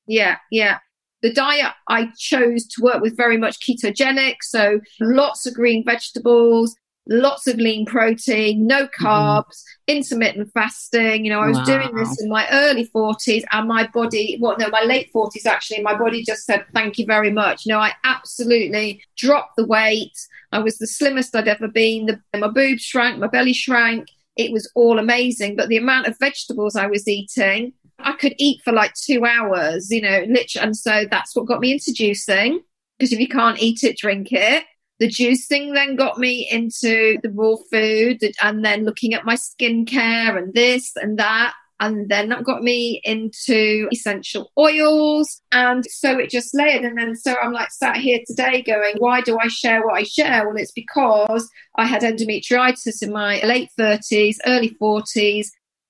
Yeah, 0.08 0.38
yeah. 0.52 0.80
The 1.26 1.34
diet 1.34 1.74
I 1.88 2.10
chose 2.20 2.68
to 2.68 2.84
work 2.84 3.02
with 3.02 3.18
very 3.18 3.36
much 3.36 3.60
ketogenic, 3.60 4.36
so 4.44 4.80
lots 5.02 5.48
of 5.48 5.56
green 5.56 5.84
vegetables, 5.84 6.76
lots 7.10 7.48
of 7.48 7.58
lean 7.58 7.88
protein, 7.88 8.68
no 8.68 8.86
mm-hmm. 8.86 9.04
carbs, 9.04 9.42
mm-hmm. 9.48 9.98
intermittent 9.98 10.52
fasting. 10.54 11.26
You 11.26 11.32
know, 11.32 11.40
I 11.40 11.48
was 11.48 11.58
wow. 11.58 11.64
doing 11.64 11.96
this 11.96 12.22
in 12.22 12.30
my 12.30 12.48
early 12.52 12.88
40s 12.96 13.44
and 13.52 13.68
my 13.68 13.88
body, 13.88 14.38
well, 14.40 14.56
no, 14.60 14.70
my 14.70 14.84
late 14.84 15.10
40s 15.12 15.48
actually, 15.48 15.82
my 15.82 15.98
body 15.98 16.24
just 16.24 16.46
said, 16.46 16.64
thank 16.76 17.00
you 17.00 17.08
very 17.08 17.32
much. 17.32 17.66
You 17.66 17.74
know, 17.74 17.80
I 17.80 17.94
absolutely 18.04 19.02
dropped 19.18 19.56
the 19.56 19.66
weight. 19.66 20.14
I 20.52 20.60
was 20.60 20.78
the 20.78 20.86
slimmest 20.86 21.36
I'd 21.36 21.48
ever 21.48 21.68
been. 21.68 22.06
The, 22.06 22.40
my 22.40 22.50
boobs 22.50 22.84
shrank, 22.84 23.18
my 23.18 23.26
belly 23.26 23.54
shrank. 23.54 24.10
It 24.38 24.52
was 24.52 24.72
all 24.76 25.00
amazing. 25.00 25.56
But 25.56 25.70
the 25.70 25.78
amount 25.78 26.06
of 26.06 26.20
vegetables 26.20 26.76
I 26.76 26.86
was 26.86 27.08
eating, 27.08 27.74
I 28.00 28.14
could 28.14 28.34
eat 28.38 28.62
for 28.64 28.74
like 28.74 28.94
two 28.94 29.26
hours, 29.26 29.90
you 29.90 30.02
know, 30.02 30.26
literally. 30.28 30.66
And 30.68 30.78
so 30.78 31.06
that's 31.10 31.36
what 31.36 31.46
got 31.46 31.60
me 31.60 31.74
into 31.74 31.92
juicing. 31.92 32.60
Because 32.98 33.12
if 33.12 33.20
you 33.20 33.28
can't 33.28 33.62
eat 33.62 33.84
it, 33.84 33.98
drink 33.98 34.30
it. 34.32 34.64
The 35.00 35.08
juicing 35.08 35.74
then 35.74 35.96
got 35.96 36.18
me 36.18 36.48
into 36.50 37.18
the 37.22 37.30
raw 37.30 37.56
food 37.70 38.22
and 38.42 38.64
then 38.64 38.86
looking 38.86 39.14
at 39.14 39.26
my 39.26 39.36
skincare 39.36 40.38
and 40.38 40.54
this 40.54 40.92
and 40.96 41.20
that. 41.20 41.54
And 41.82 42.08
then 42.08 42.30
that 42.30 42.46
got 42.46 42.64
me 42.64 43.02
into 43.04 43.90
essential 43.92 44.50
oils. 44.58 45.42
And 45.52 45.84
so 45.86 46.18
it 46.18 46.30
just 46.30 46.56
layered. 46.56 46.86
And 46.86 46.98
then 46.98 47.16
so 47.16 47.36
I'm 47.42 47.52
like 47.52 47.70
sat 47.72 47.98
here 47.98 48.20
today 48.26 48.62
going, 48.62 48.96
why 49.00 49.20
do 49.20 49.38
I 49.38 49.50
share 49.50 49.86
what 49.86 49.98
I 49.98 50.04
share? 50.04 50.48
Well, 50.48 50.56
it's 50.56 50.72
because 50.72 51.50
I 51.76 51.86
had 51.86 52.04
endometriosis 52.04 53.04
in 53.04 53.12
my 53.12 53.42
late 53.44 53.70
30s, 53.78 54.38
early 54.46 54.78
40s. 54.82 55.48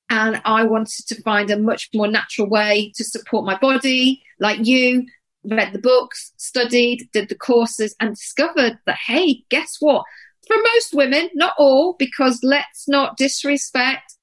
And 0.10 0.42
I 0.46 0.64
wanted 0.64 1.08
to 1.08 1.22
find 1.24 1.50
a 1.50 1.58
much 1.58 1.90
more 1.94 2.08
natural 2.08 2.48
way 2.48 2.92
to 2.96 3.04
support 3.04 3.46
my 3.46 3.58
body, 3.58 4.22
like 4.40 4.66
you, 4.66 5.06
read 5.44 5.74
the 5.74 5.80
books, 5.80 6.32
studied, 6.38 7.10
did 7.12 7.30
the 7.30 7.36
courses, 7.36 7.96
and 8.00 8.16
discovered 8.16 8.78
that, 8.86 8.98
hey, 8.98 9.44
guess 9.50 9.78
what? 9.80 10.04
For 10.48 10.56
most 10.58 10.94
women, 10.94 11.30
not 11.34 11.56
all, 11.58 11.96
because 11.98 12.40
let's 12.44 12.88
not 12.88 13.18
disrespect 13.18 14.16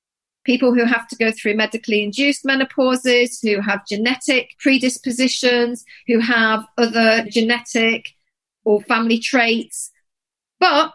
people 0.45 0.75
who 0.75 0.85
have 0.85 1.07
to 1.09 1.17
go 1.17 1.31
through 1.31 1.57
medically 1.57 2.03
induced 2.03 2.45
menopauses, 2.45 3.41
who 3.41 3.61
have 3.61 3.87
genetic 3.87 4.51
predispositions, 4.59 5.85
who 6.07 6.21
have 6.21 6.65
other 6.79 7.25
genetic 7.29 8.07
or 8.65 8.81
family 8.83 9.19
traits. 9.19 9.91
But 10.59 10.93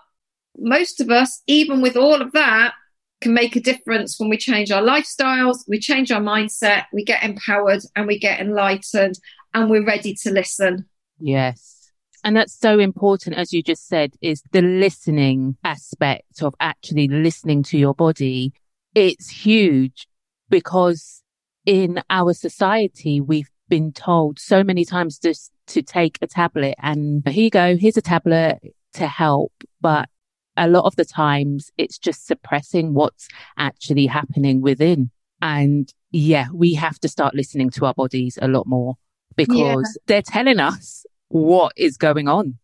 most 0.57 1.01
of 1.01 1.09
us, 1.09 1.41
even 1.47 1.81
with 1.81 1.95
all 1.95 2.21
of 2.21 2.31
that, 2.33 2.73
can 3.21 3.33
make 3.33 3.55
a 3.55 3.61
difference 3.61 4.19
when 4.19 4.29
we 4.29 4.37
change 4.37 4.71
our 4.71 4.81
lifestyles, 4.81 5.57
we 5.67 5.79
change 5.79 6.11
our 6.11 6.21
mindset, 6.21 6.85
we 6.93 7.03
get 7.03 7.23
empowered 7.23 7.81
and 7.95 8.07
we 8.07 8.19
get 8.19 8.39
enlightened 8.39 9.15
and 9.53 9.69
we're 9.69 9.85
ready 9.85 10.13
to 10.13 10.31
listen. 10.31 10.85
Yes. 11.19 11.91
And 12.23 12.35
that's 12.35 12.57
so 12.57 12.79
important, 12.79 13.35
as 13.37 13.53
you 13.53 13.63
just 13.63 13.87
said, 13.87 14.13
is 14.21 14.43
the 14.51 14.61
listening 14.61 15.57
aspect 15.63 16.41
of 16.41 16.53
actually 16.59 17.07
listening 17.07 17.63
to 17.63 17.77
your 17.77 17.93
body. 17.93 18.53
It's 18.93 19.29
huge 19.29 20.07
because 20.49 21.23
in 21.65 22.01
our 22.09 22.33
society, 22.33 23.21
we've 23.21 23.49
been 23.69 23.91
told 23.91 24.39
so 24.39 24.63
many 24.63 24.85
times 24.85 25.19
just 25.19 25.51
to 25.67 25.81
take 25.81 26.17
a 26.21 26.27
tablet 26.27 26.75
and 26.81 27.21
here 27.27 27.45
you 27.45 27.49
go, 27.49 27.77
here's 27.77 27.97
a 27.97 28.01
tablet 28.01 28.59
to 28.93 29.07
help. 29.07 29.51
But 29.81 30.09
a 30.57 30.67
lot 30.67 30.85
of 30.85 30.95
the 30.95 31.05
times 31.05 31.71
it's 31.77 31.97
just 31.97 32.25
suppressing 32.25 32.93
what's 32.93 33.27
actually 33.57 34.07
happening 34.07 34.61
within. 34.61 35.11
And 35.41 35.93
yeah, 36.11 36.47
we 36.53 36.73
have 36.73 36.99
to 36.99 37.07
start 37.07 37.35
listening 37.35 37.69
to 37.71 37.85
our 37.85 37.93
bodies 37.93 38.37
a 38.41 38.47
lot 38.47 38.67
more 38.67 38.95
because 39.35 39.57
yeah. 39.57 40.01
they're 40.07 40.21
telling 40.21 40.59
us 40.59 41.05
what 41.29 41.73
is 41.77 41.97
going 41.97 42.27
on. 42.27 42.57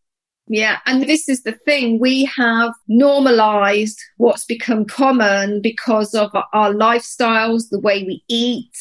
Yeah, 0.48 0.80
and 0.86 1.04
this 1.04 1.30
is 1.30 1.44
the 1.44 1.54
thing. 1.54 2.00
We 2.00 2.26
have 2.36 2.74
normalized 2.90 3.98
what's 4.18 4.44
become 4.44 4.84
common 4.84 5.62
because 5.62 6.14
of 6.14 6.32
our 6.34 6.74
lifestyles, 6.74 7.70
the 7.70 7.80
way 7.80 8.04
we 8.04 8.24
eat, 8.28 8.76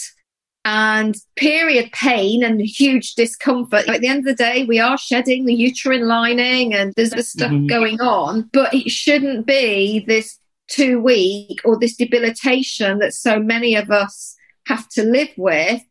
and 0.64 1.16
period 1.36 1.90
pain 1.92 2.44
and 2.44 2.60
huge 2.60 3.14
discomfort. 3.14 3.88
At 3.88 4.00
the 4.00 4.08
end 4.08 4.20
of 4.20 4.24
the 4.24 4.34
day, 4.34 4.64
we 4.64 4.78
are 4.78 4.96
shedding 4.96 5.44
the 5.44 5.54
uterine 5.54 6.06
lining 6.06 6.72
and 6.74 6.92
there's 6.96 7.10
this 7.10 7.32
stuff 7.32 7.50
mm-hmm. 7.50 7.66
going 7.66 8.00
on, 8.00 8.48
but 8.52 8.72
it 8.72 8.90
shouldn't 8.90 9.46
be 9.46 10.04
this 10.06 10.38
two 10.68 11.00
week 11.00 11.60
or 11.64 11.78
this 11.78 11.96
debilitation 11.96 12.98
that 13.00 13.12
so 13.12 13.38
many 13.38 13.74
of 13.74 13.90
us 13.90 14.36
have 14.66 14.88
to 14.90 15.02
live 15.02 15.30
with 15.36 15.82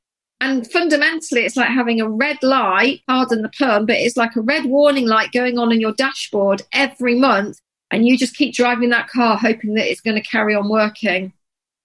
and 0.41 0.69
fundamentally, 0.69 1.41
it's 1.41 1.55
like 1.55 1.69
having 1.69 2.01
a 2.01 2.09
red 2.09 2.41
light, 2.41 3.01
pardon 3.07 3.43
the 3.43 3.49
pun, 3.49 3.85
but 3.85 3.97
it's 3.97 4.17
like 4.17 4.35
a 4.35 4.41
red 4.41 4.65
warning 4.65 5.05
light 5.07 5.31
going 5.31 5.59
on 5.59 5.71
in 5.71 5.79
your 5.79 5.93
dashboard 5.93 6.63
every 6.73 7.13
month. 7.17 7.59
And 7.91 8.07
you 8.07 8.17
just 8.17 8.35
keep 8.35 8.55
driving 8.55 8.89
that 8.89 9.07
car 9.07 9.37
hoping 9.37 9.75
that 9.75 9.87
it's 9.87 10.01
going 10.01 10.15
to 10.15 10.27
carry 10.27 10.55
on 10.55 10.67
working. 10.67 11.31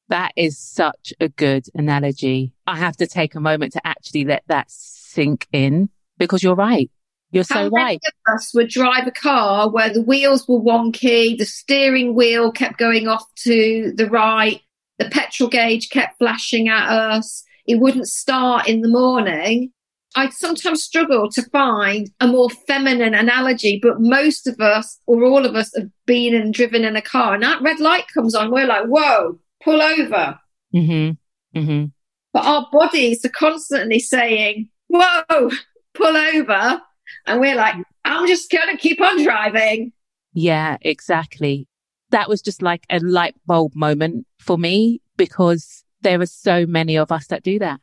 That 0.08 0.32
is 0.36 0.58
such 0.58 1.12
a 1.20 1.28
good 1.28 1.66
analogy. 1.74 2.52
I 2.66 2.76
have 2.76 2.96
to 2.98 3.06
take 3.06 3.34
a 3.34 3.40
moment 3.40 3.72
to 3.72 3.86
actually 3.86 4.24
let 4.24 4.44
that 4.46 4.70
sink 4.70 5.48
in 5.52 5.88
because 6.18 6.42
you're 6.42 6.54
right. 6.54 6.90
You're 7.32 7.44
How 7.48 7.64
so 7.64 7.70
right. 7.70 8.00
of 8.06 8.34
us 8.34 8.54
would 8.54 8.68
drive 8.68 9.06
a 9.06 9.10
car 9.10 9.68
where 9.68 9.92
the 9.92 10.02
wheels 10.02 10.46
were 10.46 10.60
wonky, 10.60 11.36
the 11.36 11.44
steering 11.44 12.14
wheel 12.14 12.52
kept 12.52 12.78
going 12.78 13.08
off 13.08 13.24
to 13.42 13.92
the 13.96 14.08
right, 14.08 14.60
the 14.98 15.10
petrol 15.10 15.48
gauge 15.48 15.90
kept 15.90 16.18
flashing 16.18 16.68
at 16.68 16.88
us, 16.88 17.44
it 17.66 17.80
wouldn't 17.80 18.06
start 18.06 18.68
in 18.68 18.80
the 18.80 18.88
morning. 18.88 19.72
I 20.14 20.30
sometimes 20.30 20.82
struggle 20.82 21.30
to 21.32 21.42
find 21.50 22.10
a 22.20 22.26
more 22.26 22.48
feminine 22.48 23.12
analogy, 23.14 23.78
but 23.82 24.00
most 24.00 24.46
of 24.46 24.58
us, 24.60 24.98
or 25.06 25.24
all 25.24 25.44
of 25.44 25.54
us, 25.54 25.70
have 25.76 25.90
been 26.06 26.34
and 26.34 26.54
driven 26.54 26.84
in 26.84 26.96
a 26.96 27.02
car, 27.02 27.34
and 27.34 27.42
that 27.42 27.60
red 27.60 27.80
light 27.80 28.04
comes 28.14 28.34
on. 28.34 28.50
We're 28.50 28.66
like, 28.66 28.86
"Whoa, 28.86 29.38
pull 29.66 29.82
over!" 29.82 30.38
Mm-hmm. 30.74 31.58
Mm-hmm. 31.58 31.84
But 32.32 32.44
our 32.44 32.68
bodies 32.72 33.24
are 33.24 33.30
constantly 33.30 33.98
saying, 33.98 34.68
"Whoa, 34.88 35.50
pull 35.94 36.16
over," 36.16 36.80
and 37.26 37.40
we're 37.40 37.56
like, 37.56 37.74
"I'm 38.04 38.26
just 38.26 38.50
going 38.50 38.74
to 38.74 38.76
keep 38.76 39.00
on 39.00 39.22
driving." 39.22 39.92
Yeah, 40.32 40.76
exactly. 40.80 41.66
That 42.10 42.28
was 42.28 42.42
just 42.42 42.62
like 42.62 42.84
a 42.90 43.00
light 43.00 43.34
bulb 43.46 43.74
moment 43.74 44.26
for 44.38 44.56
me 44.56 45.00
because 45.16 45.82
there 46.02 46.20
are 46.20 46.26
so 46.26 46.66
many 46.66 46.96
of 46.96 47.10
us 47.10 47.26
that 47.28 47.42
do 47.42 47.58
that. 47.58 47.80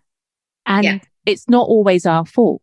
And 0.66 0.84
yeah. 0.84 1.00
it's 1.26 1.50
not 1.50 1.68
always 1.68 2.06
our 2.06 2.26
fault. 2.26 2.62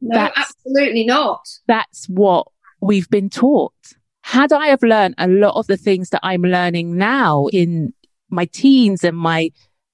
No, 0.00 0.16
that's, 0.16 0.38
absolutely 0.38 1.04
not. 1.04 1.46
That's 1.66 2.06
what 2.06 2.46
we've 2.80 3.08
been 3.10 3.28
taught. 3.28 3.74
Had 4.22 4.52
I 4.52 4.68
have 4.68 4.82
learned 4.82 5.16
a 5.18 5.28
lot 5.28 5.56
of 5.56 5.66
the 5.66 5.76
things 5.76 6.10
that 6.10 6.20
I'm 6.22 6.42
learning 6.42 6.96
now 6.96 7.48
in 7.52 7.92
my 8.34 8.46
teens 8.46 9.04
and 9.04 9.16
my, 9.16 9.50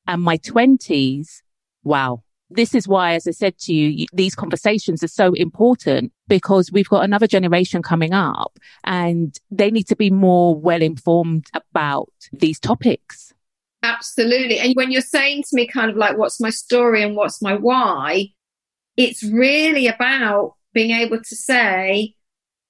and 0.07 0.23
my 0.23 0.37
twenties, 0.39 1.43
wow. 1.83 2.23
This 2.53 2.75
is 2.75 2.89
why, 2.89 3.15
as 3.15 3.29
I 3.29 3.31
said 3.31 3.57
to 3.59 3.73
you, 3.73 4.07
these 4.13 4.35
conversations 4.35 5.05
are 5.05 5.09
so 5.09 5.35
important 5.35 6.13
because 6.27 6.73
we've 6.73 6.89
got 6.89 7.05
another 7.05 7.29
generation 7.29 7.81
coming 7.81 8.13
up 8.13 8.59
and 8.83 9.39
they 9.53 9.71
need 9.71 9.87
to 9.87 9.95
be 9.95 10.11
more 10.11 10.57
well 10.57 10.83
informed 10.83 11.47
about 11.55 12.11
these 12.33 12.59
topics. 12.59 13.33
Absolutely. 13.85 14.59
And 14.59 14.75
when 14.75 14.91
you're 14.91 15.01
saying 15.01 15.45
to 15.45 15.51
me, 15.53 15.69
kind 15.69 15.91
of 15.91 15.97
like, 15.97 16.19
what's 16.19 16.41
my 16.41 16.51
story 16.51 17.05
and 17.05 17.15
what's 17.15 17.41
my 17.41 17.55
why, 17.55 18.31
it's 18.97 19.23
really 19.23 19.87
about 19.87 20.55
being 20.75 20.91
able 20.91 21.19
to 21.19 21.37
say, 21.37 22.15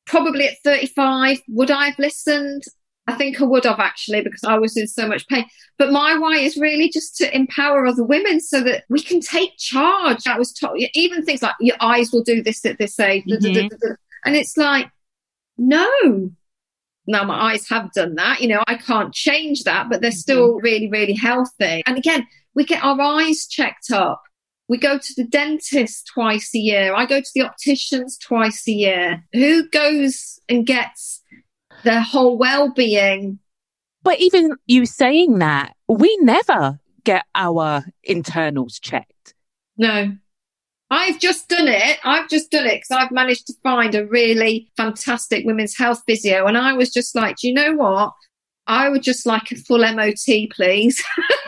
probably 0.06 0.46
at 0.46 0.58
35, 0.62 1.40
would 1.48 1.70
I 1.70 1.86
have 1.86 1.98
listened? 1.98 2.64
I 3.10 3.16
think 3.16 3.40
I 3.40 3.44
would 3.44 3.64
have 3.64 3.80
actually 3.80 4.22
because 4.22 4.44
I 4.44 4.58
was 4.58 4.76
in 4.76 4.86
so 4.86 5.06
much 5.06 5.26
pain. 5.28 5.44
But 5.78 5.92
my 5.92 6.16
why 6.18 6.36
is 6.36 6.56
really 6.56 6.90
just 6.90 7.16
to 7.16 7.34
empower 7.34 7.86
other 7.86 8.04
women 8.04 8.40
so 8.40 8.60
that 8.62 8.84
we 8.88 9.02
can 9.02 9.20
take 9.20 9.56
charge. 9.58 10.26
I 10.26 10.38
was 10.38 10.52
told 10.52 10.78
even 10.94 11.24
things 11.24 11.42
like 11.42 11.54
your 11.60 11.76
eyes 11.80 12.12
will 12.12 12.22
do 12.22 12.42
this 12.42 12.64
at 12.64 12.78
this 12.78 12.98
age, 13.00 13.24
mm-hmm. 13.24 13.68
and 14.24 14.36
it's 14.36 14.56
like, 14.56 14.90
no. 15.58 15.88
Now 17.06 17.24
my 17.24 17.52
eyes 17.52 17.68
have 17.68 17.92
done 17.92 18.14
that. 18.16 18.40
You 18.40 18.48
know, 18.48 18.62
I 18.68 18.76
can't 18.76 19.12
change 19.12 19.64
that, 19.64 19.88
but 19.90 20.00
they're 20.00 20.12
still 20.12 20.54
mm-hmm. 20.54 20.64
really, 20.64 20.90
really 20.90 21.14
healthy. 21.14 21.82
And 21.86 21.98
again, 21.98 22.26
we 22.54 22.64
get 22.64 22.84
our 22.84 23.00
eyes 23.00 23.46
checked 23.46 23.90
up. 23.90 24.22
We 24.68 24.78
go 24.78 24.98
to 24.98 25.14
the 25.16 25.24
dentist 25.24 26.10
twice 26.14 26.54
a 26.54 26.58
year. 26.58 26.94
I 26.94 27.04
go 27.04 27.20
to 27.20 27.30
the 27.34 27.42
opticians 27.42 28.16
twice 28.18 28.68
a 28.68 28.72
year. 28.72 29.24
Who 29.32 29.68
goes 29.68 30.38
and 30.48 30.64
gets 30.64 31.19
their 31.82 32.00
whole 32.00 32.38
well-being. 32.38 33.38
But 34.02 34.18
even 34.20 34.56
you 34.66 34.86
saying 34.86 35.38
that, 35.38 35.74
we 35.88 36.16
never 36.20 36.80
get 37.04 37.24
our 37.34 37.84
internals 38.02 38.78
checked. 38.78 39.34
No. 39.76 40.12
I've 40.90 41.20
just 41.20 41.48
done 41.48 41.68
it. 41.68 41.98
I've 42.02 42.28
just 42.28 42.50
done 42.50 42.66
it 42.66 42.82
because 42.82 42.90
I've 42.90 43.12
managed 43.12 43.46
to 43.46 43.54
find 43.62 43.94
a 43.94 44.06
really 44.06 44.70
fantastic 44.76 45.46
women's 45.46 45.76
health 45.76 46.02
physio. 46.06 46.46
And 46.46 46.58
I 46.58 46.72
was 46.72 46.92
just 46.92 47.14
like, 47.14 47.36
do 47.36 47.46
you 47.46 47.54
know 47.54 47.74
what? 47.74 48.12
I 48.70 48.88
would 48.88 49.02
just 49.02 49.26
like 49.26 49.50
a 49.50 49.56
full 49.56 49.80
MOT, 49.80 50.48
please. 50.52 51.02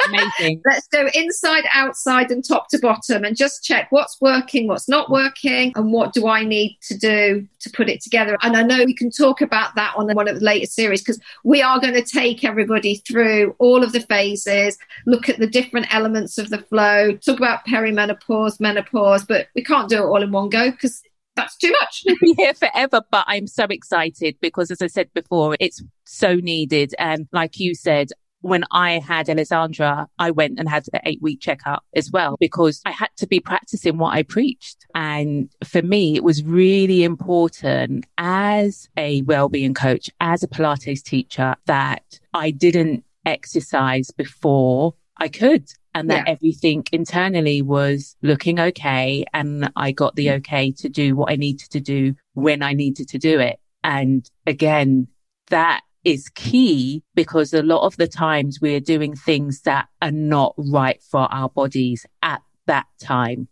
Amazing. 0.09 0.61
Let's 0.69 0.89
go 0.89 1.09
inside, 1.15 1.63
outside, 1.73 2.33
and 2.33 2.45
top 2.45 2.69
to 2.71 2.81
bottom 2.81 3.25
and 3.25 3.37
just 3.37 3.63
check 3.63 3.93
what's 3.93 4.21
working, 4.21 4.67
what's 4.67 4.89
not 4.89 5.09
working, 5.09 5.73
and 5.77 5.93
what 5.93 6.13
do 6.13 6.27
I 6.27 6.43
need 6.43 6.79
to 6.83 6.99
do 6.99 7.47
to 7.61 7.71
put 7.71 7.89
it 7.89 8.03
together. 8.03 8.37
And 8.43 8.57
I 8.57 8.65
know 8.65 8.85
we 8.85 8.93
can 8.93 9.09
talk 9.09 9.41
about 9.41 9.77
that 9.77 9.95
on 9.97 10.13
one 10.17 10.27
of 10.27 10.41
the 10.41 10.45
later 10.45 10.67
series 10.67 11.01
because 11.01 11.21
we 11.45 11.63
are 11.63 11.79
going 11.79 11.95
to 11.95 12.03
take 12.03 12.43
everybody 12.43 12.97
through 12.97 13.55
all 13.61 13.85
of 13.85 13.93
the 13.93 14.01
phases, 14.01 14.77
look 15.07 15.29
at 15.29 15.39
the 15.39 15.47
different 15.47 15.95
elements 15.95 16.39
of 16.39 16.51
the 16.51 16.59
flow, 16.59 17.13
talk 17.19 17.39
about 17.39 17.65
perimenopause, 17.65 18.59
menopause, 18.59 19.25
but 19.25 19.47
we 19.55 19.63
can't 19.63 19.89
do 19.89 19.99
it 19.99 20.07
all 20.07 20.25
in 20.25 20.33
one 20.33 20.49
go 20.49 20.73
because 20.73 21.05
that's 21.37 21.57
too 21.57 21.73
much. 21.81 22.05
be 22.21 22.35
here 22.37 22.55
forever, 22.55 23.03
but 23.11 23.25
I'm 23.27 23.47
so 23.47 23.65
excited 23.65 24.37
because, 24.41 24.71
as 24.71 24.83
I 24.83 24.87
said 24.87 25.13
before, 25.15 25.57
it's 25.61 25.83
so 26.05 26.35
needed. 26.37 26.95
And 26.99 27.27
like 27.33 27.59
you 27.59 27.75
said, 27.75 28.09
when 28.43 28.65
I 28.73 28.99
had 28.99 29.31
Alessandra, 29.31 30.09
I 30.19 30.31
went 30.33 30.59
and 30.59 30.69
had 30.69 30.87
an 30.93 31.01
eight 31.05 31.23
week 31.23 31.41
checkup 31.41 31.85
as 31.95 32.11
well 32.11 32.37
because 32.41 32.81
I 32.85 32.91
had 32.91 33.11
to 33.19 33.27
be 33.27 33.41
practicing 33.41 33.99
what 33.99 34.15
I 34.15 34.25
preached. 34.25 34.85
And 34.95 35.49
for 35.65 35.81
me, 35.81 36.17
it 36.17 36.25
was 36.25 36.43
really 36.43 37.05
important 37.05 38.05
as 38.19 38.89
a 38.97 39.23
well-being 39.23 39.75
coach, 39.75 40.11
as 40.21 40.43
a 40.43 40.49
Pilates 40.49 41.03
teacher, 41.03 41.55
that 41.67 42.03
I 42.35 42.51
didn't 42.51 43.05
exercise 43.25 44.11
before 44.11 44.95
I 45.19 45.29
could 45.29 45.73
and 45.95 46.11
that 46.11 46.27
yeah. 46.27 46.33
everything 46.33 46.85
internally 46.93 47.63
was 47.63 48.17
looking 48.23 48.59
okay. 48.59 49.25
And 49.33 49.71
I 49.77 49.93
got 49.93 50.17
the 50.17 50.29
mm. 50.29 50.39
okay 50.39 50.73
to 50.73 50.89
do 50.89 51.17
what 51.17 51.31
I 51.31 51.37
needed 51.37 51.71
to 51.71 51.81
do 51.81 52.15
when 52.35 52.63
I 52.63 52.73
needed 52.73 53.09
to 53.09 53.19
do 53.19 53.39
it. 53.41 53.59
And 53.85 54.29
again, 54.47 55.09
that 55.49 55.83
is 56.05 56.29
key 56.31 57.03
because 57.15 57.53
a 57.53 57.63
lot 57.63 57.87
of 57.87 57.97
the 57.97 58.09
times 58.09 58.61
we're 58.61 58.81
doing 58.81 59.15
things 59.15 59.63
that 59.63 59.89
are 60.01 60.11
not 60.11 60.55
right 60.57 61.01
for 61.03 61.33
our 61.33 61.49
bodies 61.49 62.07
at 62.23 62.43
that 62.67 62.87
time. 63.01 63.49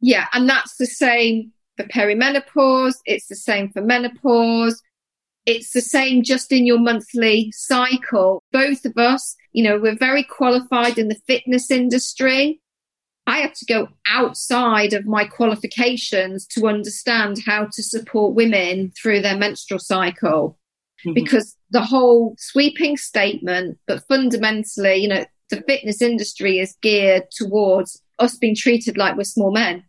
Yeah. 0.00 0.26
And 0.32 0.48
that's 0.48 0.76
the 0.76 0.86
same 0.86 1.52
for 1.76 1.84
perimenopause. 1.84 2.94
It's 3.04 3.28
the 3.28 3.36
same 3.36 3.70
for 3.70 3.82
menopause. 3.82 4.82
It's 5.46 5.72
the 5.72 5.80
same 5.80 6.24
just 6.24 6.50
in 6.50 6.66
your 6.66 6.80
monthly 6.80 7.52
cycle. 7.54 8.42
Both 8.52 8.84
of 8.84 8.96
us, 8.96 9.36
you 9.56 9.62
know, 9.62 9.78
we're 9.78 9.96
very 9.96 10.22
qualified 10.22 10.98
in 10.98 11.08
the 11.08 11.18
fitness 11.26 11.70
industry. 11.70 12.60
I 13.26 13.38
have 13.38 13.54
to 13.54 13.64
go 13.64 13.88
outside 14.06 14.92
of 14.92 15.06
my 15.06 15.24
qualifications 15.24 16.46
to 16.48 16.68
understand 16.68 17.40
how 17.46 17.68
to 17.72 17.82
support 17.82 18.34
women 18.34 18.92
through 19.00 19.22
their 19.22 19.38
menstrual 19.38 19.80
cycle. 19.80 20.58
Mm-hmm. 21.06 21.14
Because 21.14 21.56
the 21.70 21.80
whole 21.80 22.34
sweeping 22.38 22.98
statement, 22.98 23.78
but 23.86 24.06
fundamentally, 24.06 24.96
you 24.96 25.08
know, 25.08 25.24
the 25.48 25.62
fitness 25.62 26.02
industry 26.02 26.58
is 26.58 26.76
geared 26.82 27.30
towards 27.30 28.02
us 28.18 28.36
being 28.36 28.54
treated 28.54 28.98
like 28.98 29.16
we're 29.16 29.24
small 29.24 29.52
men. 29.52 29.84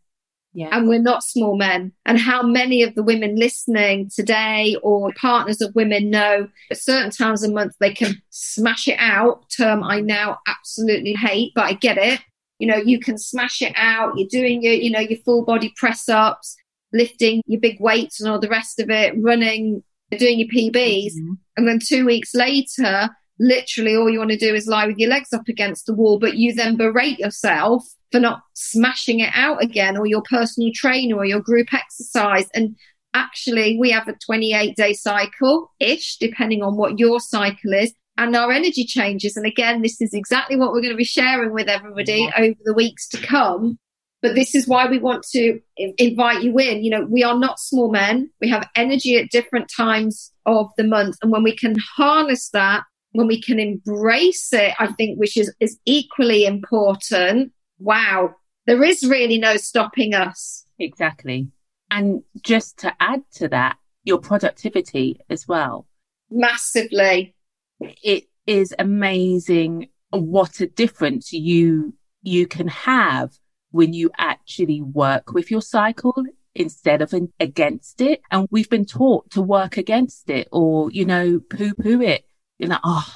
Yeah. 0.57 0.69
And 0.71 0.89
we're 0.89 0.97
not 0.97 1.21
small 1.21 1.55
men. 1.55 1.91
And 2.07 2.17
how 2.17 2.41
many 2.41 2.81
of 2.81 2.95
the 2.95 3.03
women 3.03 3.35
listening 3.35 4.09
today 4.09 4.75
or 4.81 5.13
partners 5.15 5.61
of 5.61 5.75
women 5.75 6.09
know 6.09 6.47
at 6.71 6.77
certain 6.79 7.11
times 7.11 7.43
a 7.43 7.51
month 7.51 7.75
they 7.79 7.93
can 7.93 8.19
smash 8.31 8.87
it 8.87 8.97
out, 8.97 9.47
term 9.55 9.83
I 9.83 9.99
now 9.99 10.39
absolutely 10.47 11.13
hate, 11.13 11.51
but 11.53 11.65
I 11.65 11.73
get 11.73 11.99
it. 11.99 12.21
You 12.57 12.65
know, 12.69 12.77
you 12.77 12.99
can 12.99 13.19
smash 13.19 13.61
it 13.61 13.73
out. 13.75 14.17
You're 14.17 14.29
doing 14.31 14.63
your, 14.63 14.73
you 14.73 14.89
know, 14.89 14.99
your 14.99 15.19
full 15.19 15.45
body 15.45 15.71
press 15.77 16.09
ups, 16.09 16.55
lifting 16.91 17.43
your 17.45 17.61
big 17.61 17.79
weights 17.79 18.19
and 18.19 18.27
all 18.27 18.39
the 18.39 18.49
rest 18.49 18.79
of 18.79 18.89
it, 18.89 19.13
running, 19.15 19.83
doing 20.17 20.39
your 20.39 20.47
PBs. 20.47 21.13
Mm-hmm. 21.13 21.33
And 21.57 21.67
then 21.67 21.77
two 21.77 22.03
weeks 22.03 22.33
later, 22.33 23.09
literally 23.39 23.95
all 23.95 24.09
you 24.09 24.19
want 24.19 24.31
to 24.31 24.37
do 24.37 24.53
is 24.53 24.67
lie 24.67 24.87
with 24.87 24.97
your 24.97 25.09
legs 25.09 25.33
up 25.33 25.47
against 25.47 25.85
the 25.85 25.93
wall, 25.93 26.19
but 26.19 26.37
you 26.37 26.53
then 26.53 26.75
berate 26.75 27.19
yourself 27.19 27.83
for 28.11 28.19
not 28.19 28.41
smashing 28.53 29.19
it 29.19 29.31
out 29.33 29.61
again 29.61 29.97
or 29.97 30.05
your 30.05 30.23
personal 30.29 30.71
trainer 30.73 31.15
or 31.15 31.25
your 31.25 31.41
group 31.41 31.73
exercise. 31.73 32.47
And 32.53 32.75
actually, 33.13 33.77
we 33.79 33.91
have 33.91 34.07
a 34.07 34.13
28 34.13 34.75
day 34.75 34.93
cycle 34.93 35.71
ish, 35.79 36.17
depending 36.17 36.63
on 36.63 36.77
what 36.77 36.99
your 36.99 37.19
cycle 37.19 37.73
is. 37.73 37.93
And 38.19 38.35
our 38.35 38.51
energy 38.51 38.83
changes. 38.83 39.37
And 39.37 39.45
again, 39.45 39.83
this 39.83 40.01
is 40.01 40.13
exactly 40.13 40.57
what 40.57 40.71
we're 40.71 40.81
going 40.81 40.93
to 40.93 40.97
be 40.97 41.03
sharing 41.03 41.53
with 41.53 41.67
everybody 41.67 42.25
mm-hmm. 42.25 42.43
over 42.43 42.59
the 42.63 42.73
weeks 42.73 43.07
to 43.09 43.21
come. 43.21 43.77
But 44.23 44.33
this 44.33 44.55
is 44.55 44.67
why 44.67 44.89
we 44.89 44.97
want 44.97 45.23
to 45.33 45.59
invite 45.77 46.41
you 46.41 46.57
in. 46.57 46.83
You 46.83 46.89
know, 46.89 47.05
we 47.07 47.23
are 47.23 47.37
not 47.37 47.59
small 47.59 47.91
men. 47.91 48.31
We 48.41 48.49
have 48.49 48.67
energy 48.75 49.17
at 49.17 49.29
different 49.29 49.69
times 49.75 50.31
of 50.47 50.71
the 50.77 50.83
month. 50.83 51.17
And 51.21 51.31
when 51.31 51.43
we 51.43 51.55
can 51.55 51.75
harness 51.95 52.49
that, 52.49 52.83
when 53.11 53.27
we 53.27 53.41
can 53.41 53.59
embrace 53.59 54.51
it, 54.53 54.73
I 54.79 54.87
think, 54.87 55.19
which 55.19 55.37
is, 55.37 55.53
is 55.59 55.79
equally 55.85 56.45
important, 56.45 57.51
wow, 57.79 58.35
there 58.65 58.83
is 58.83 59.03
really 59.03 59.37
no 59.37 59.57
stopping 59.57 60.13
us. 60.13 60.65
Exactly. 60.79 61.49
And 61.89 62.21
just 62.43 62.77
to 62.79 62.93
add 62.99 63.21
to 63.35 63.47
that, 63.49 63.77
your 64.03 64.19
productivity 64.19 65.19
as 65.29 65.47
well. 65.47 65.87
Massively. 66.29 67.35
It 67.79 68.25
is 68.45 68.73
amazing 68.77 69.89
what 70.11 70.59
a 70.61 70.67
difference 70.67 71.33
you 71.33 71.93
you 72.21 72.47
can 72.47 72.67
have 72.67 73.31
when 73.71 73.93
you 73.93 74.09
actually 74.17 74.81
work 74.81 75.33
with 75.33 75.51
your 75.51 75.61
cycle 75.61 76.15
instead 76.55 77.01
of 77.01 77.13
against 77.39 78.01
it. 78.01 78.21
And 78.31 78.47
we've 78.49 78.69
been 78.69 78.85
taught 78.85 79.29
to 79.31 79.41
work 79.41 79.77
against 79.77 80.29
it 80.29 80.47
or, 80.51 80.91
you 80.91 81.05
know, 81.05 81.39
poo 81.39 81.73
poo 81.73 82.01
it. 82.01 82.25
You're 82.59 82.69
like, 82.69 82.81
oh, 82.83 83.13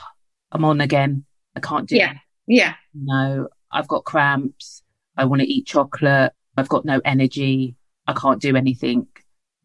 I'm 0.51 0.65
on 0.65 0.81
again. 0.81 1.25
I 1.55 1.59
can't 1.59 1.87
do 1.87 1.95
yeah. 1.95 2.11
it. 2.11 2.17
Yeah. 2.47 2.73
No, 2.93 3.47
I've 3.71 3.87
got 3.87 4.05
cramps. 4.05 4.83
I 5.17 5.25
want 5.25 5.41
to 5.41 5.47
eat 5.47 5.67
chocolate. 5.67 6.33
I've 6.57 6.69
got 6.69 6.85
no 6.85 7.01
energy. 7.05 7.75
I 8.07 8.13
can't 8.13 8.41
do 8.41 8.55
anything. 8.55 9.07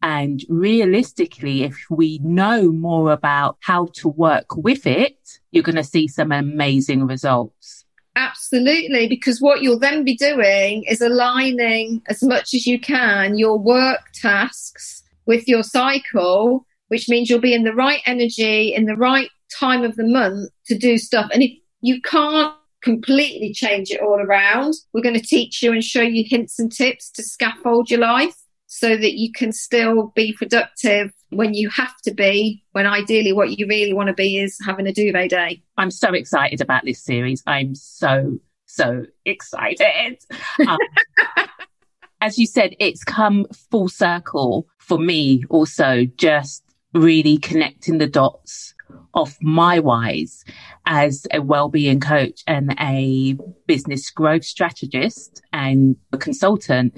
And 0.01 0.43
realistically, 0.47 1.63
if 1.63 1.85
we 1.89 2.19
know 2.19 2.71
more 2.71 3.11
about 3.11 3.57
how 3.61 3.87
to 3.95 4.09
work 4.09 4.55
with 4.55 4.85
it, 4.85 5.17
you're 5.51 5.63
going 5.63 5.75
to 5.75 5.83
see 5.83 6.07
some 6.07 6.31
amazing 6.31 7.07
results. 7.07 7.85
Absolutely, 8.15 9.07
because 9.07 9.41
what 9.41 9.61
you'll 9.61 9.79
then 9.79 10.03
be 10.03 10.15
doing 10.15 10.83
is 10.87 11.01
aligning 11.01 12.01
as 12.07 12.23
much 12.23 12.53
as 12.53 12.65
you 12.65 12.79
can 12.79 13.37
your 13.37 13.59
work 13.59 14.11
tasks 14.13 15.03
with 15.27 15.47
your 15.47 15.61
cycle, 15.61 16.65
which 16.87 17.09
means 17.09 17.29
you'll 17.29 17.39
be 17.39 17.53
in 17.53 17.63
the 17.63 17.75
right 17.75 18.01
energy 18.05 18.73
in 18.73 18.85
the 18.85 18.95
right 18.95 19.29
time 19.59 19.83
of 19.83 19.95
the 19.95 20.07
month 20.07 20.49
to 20.65 20.77
do 20.77 20.97
stuff. 20.97 21.29
And 21.33 21.43
if 21.43 21.51
you 21.81 22.01
can't 22.01 22.53
completely 22.81 23.53
change 23.53 23.91
it 23.91 24.01
all 24.01 24.19
around. 24.19 24.73
We're 24.93 25.01
going 25.01 25.19
to 25.19 25.21
teach 25.21 25.61
you 25.61 25.71
and 25.73 25.83
show 25.83 26.01
you 26.01 26.23
hints 26.27 26.59
and 26.59 26.71
tips 26.71 27.09
to 27.11 27.23
scaffold 27.23 27.89
your 27.89 27.99
life 27.99 28.35
so 28.67 28.95
that 28.95 29.17
you 29.17 29.31
can 29.31 29.51
still 29.51 30.11
be 30.15 30.33
productive 30.33 31.11
when 31.29 31.53
you 31.53 31.69
have 31.69 31.95
to 32.03 32.13
be, 32.13 32.63
when 32.73 32.85
ideally 32.85 33.33
what 33.33 33.57
you 33.57 33.67
really 33.67 33.93
want 33.93 34.07
to 34.07 34.13
be 34.13 34.37
is 34.37 34.57
having 34.65 34.87
a 34.87 34.93
duvet 34.93 35.29
day. 35.29 35.61
I'm 35.77 35.91
so 35.91 36.13
excited 36.13 36.61
about 36.61 36.85
this 36.85 37.03
series. 37.03 37.43
I'm 37.47 37.75
so, 37.75 38.39
so 38.65 39.05
excited. 39.25 40.19
Um, 40.67 40.77
as 42.19 42.39
you 42.39 42.47
said, 42.47 42.75
it's 42.79 43.03
come 43.03 43.45
full 43.69 43.89
circle 43.89 44.67
for 44.79 44.97
me 44.97 45.43
also, 45.49 46.05
just 46.15 46.63
really 46.93 47.37
connecting 47.37 47.99
the 47.99 48.07
dots 48.07 48.73
of 49.17 49.35
my 49.41 49.79
whys 49.79 50.45
as 50.85 51.25
a 51.33 51.41
well-being 51.41 51.99
coach 51.99 52.43
and 52.47 52.75
a 52.79 53.35
business 53.65 54.09
growth 54.11 54.45
strategist 54.45 55.41
and 55.51 55.97
a 56.13 56.17
consultant 56.17 56.95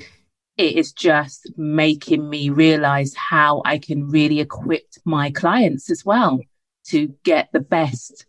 it 0.60 0.76
is 0.76 0.92
just 0.92 1.50
making 1.56 2.30
me 2.30 2.50
realize 2.50 3.16
how 3.16 3.62
I 3.64 3.78
can 3.78 4.10
really 4.10 4.42
equip 4.42 4.84
my 5.06 5.32
clients 5.32 5.90
as 5.90 6.04
well 6.04 6.42
to 6.88 7.16
get 7.24 7.48
the 7.54 7.62
best 7.62 8.26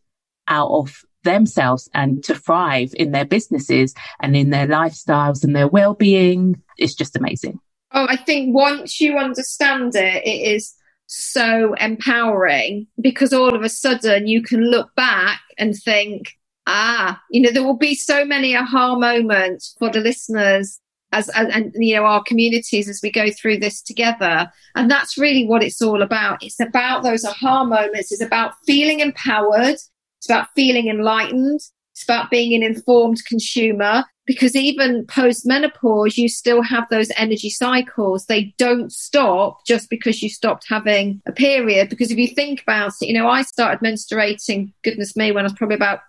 out 0.47 0.71
of 0.71 1.05
themselves 1.25 1.91
and 1.93 2.23
to 2.25 2.37
thrive 2.37 2.95
in 2.97 3.11
their 3.11 3.25
businesses 3.25 3.95
and 4.21 4.37
in 4.37 4.51
their 4.51 4.69
lifestyles 4.69 5.43
and 5.43 5.57
their 5.57 5.67
well-being. 5.67 6.63
It's 6.79 6.95
just 6.95 7.17
amazing. 7.17 7.59
Oh, 7.93 8.07
I 8.09 8.17
think 8.17 8.55
once 8.55 9.01
you 9.01 9.19
understand 9.19 9.97
it, 9.97 10.25
it 10.25 10.55
is 10.55 10.77
so 11.13 11.75
empowering 11.75 12.87
because 13.01 13.33
all 13.33 13.53
of 13.53 13.63
a 13.63 13.69
sudden 13.69 14.29
you 14.29 14.41
can 14.43 14.71
look 14.71 14.95
back 14.95 15.41
and 15.59 15.75
think, 15.75 16.37
ah, 16.69 17.21
you 17.33 17.43
know, 17.43 17.51
there 17.51 17.65
will 17.65 17.77
be 17.77 17.97
so 17.97 18.25
many 18.25 18.57
aha 18.57 18.95
moments 18.95 19.75
for 19.81 19.91
the 19.91 19.99
listeners 19.99 20.79
as, 21.11 21.29
as, 21.31 21.49
and 21.53 21.73
you 21.75 21.97
know 21.97 22.05
our 22.05 22.23
communities 22.23 22.89
as 22.89 23.01
we 23.03 23.11
go 23.11 23.29
through 23.33 23.59
this 23.59 23.83
together. 23.83 24.49
And 24.77 24.89
that's 24.89 25.19
really 25.19 25.45
what 25.45 25.65
it's 25.65 25.83
all 25.83 26.01
about. 26.01 26.45
It's 26.45 26.61
about 26.61 27.03
those 27.03 27.25
aha 27.25 27.65
moments. 27.65 28.13
It's 28.13 28.23
about 28.23 28.55
feeling 28.65 29.01
empowered. 29.01 29.79
It's 30.19 30.27
about 30.27 30.47
feeling 30.55 30.87
enlightened 30.87 31.61
it's 32.01 32.09
about 32.09 32.31
being 32.31 32.55
an 32.55 32.63
informed 32.63 33.23
consumer 33.27 34.05
because 34.25 34.57
even 34.57 35.07
post 35.07 35.47
menopause, 35.47 36.17
you 36.17 36.29
still 36.29 36.63
have 36.63 36.87
those 36.89 37.11
energy 37.17 37.51
cycles. 37.51 38.25
They 38.25 38.55
don't 38.57 38.91
stop 38.91 39.67
just 39.67 39.91
because 39.91 40.23
you 40.23 40.31
stopped 40.31 40.65
having 40.69 41.21
a 41.27 41.33
period. 41.33 41.91
Because 41.91 42.11
if 42.11 42.17
you 42.17 42.29
think 42.29 42.63
about 42.63 42.93
it, 43.03 43.09
you 43.09 43.15
know, 43.15 43.29
I 43.29 43.43
started 43.43 43.85
menstruating, 43.85 44.73
goodness 44.83 45.15
me, 45.17 45.31
when 45.31 45.45
I 45.45 45.49
was 45.49 45.53
probably 45.53 45.77
about 45.77 46.01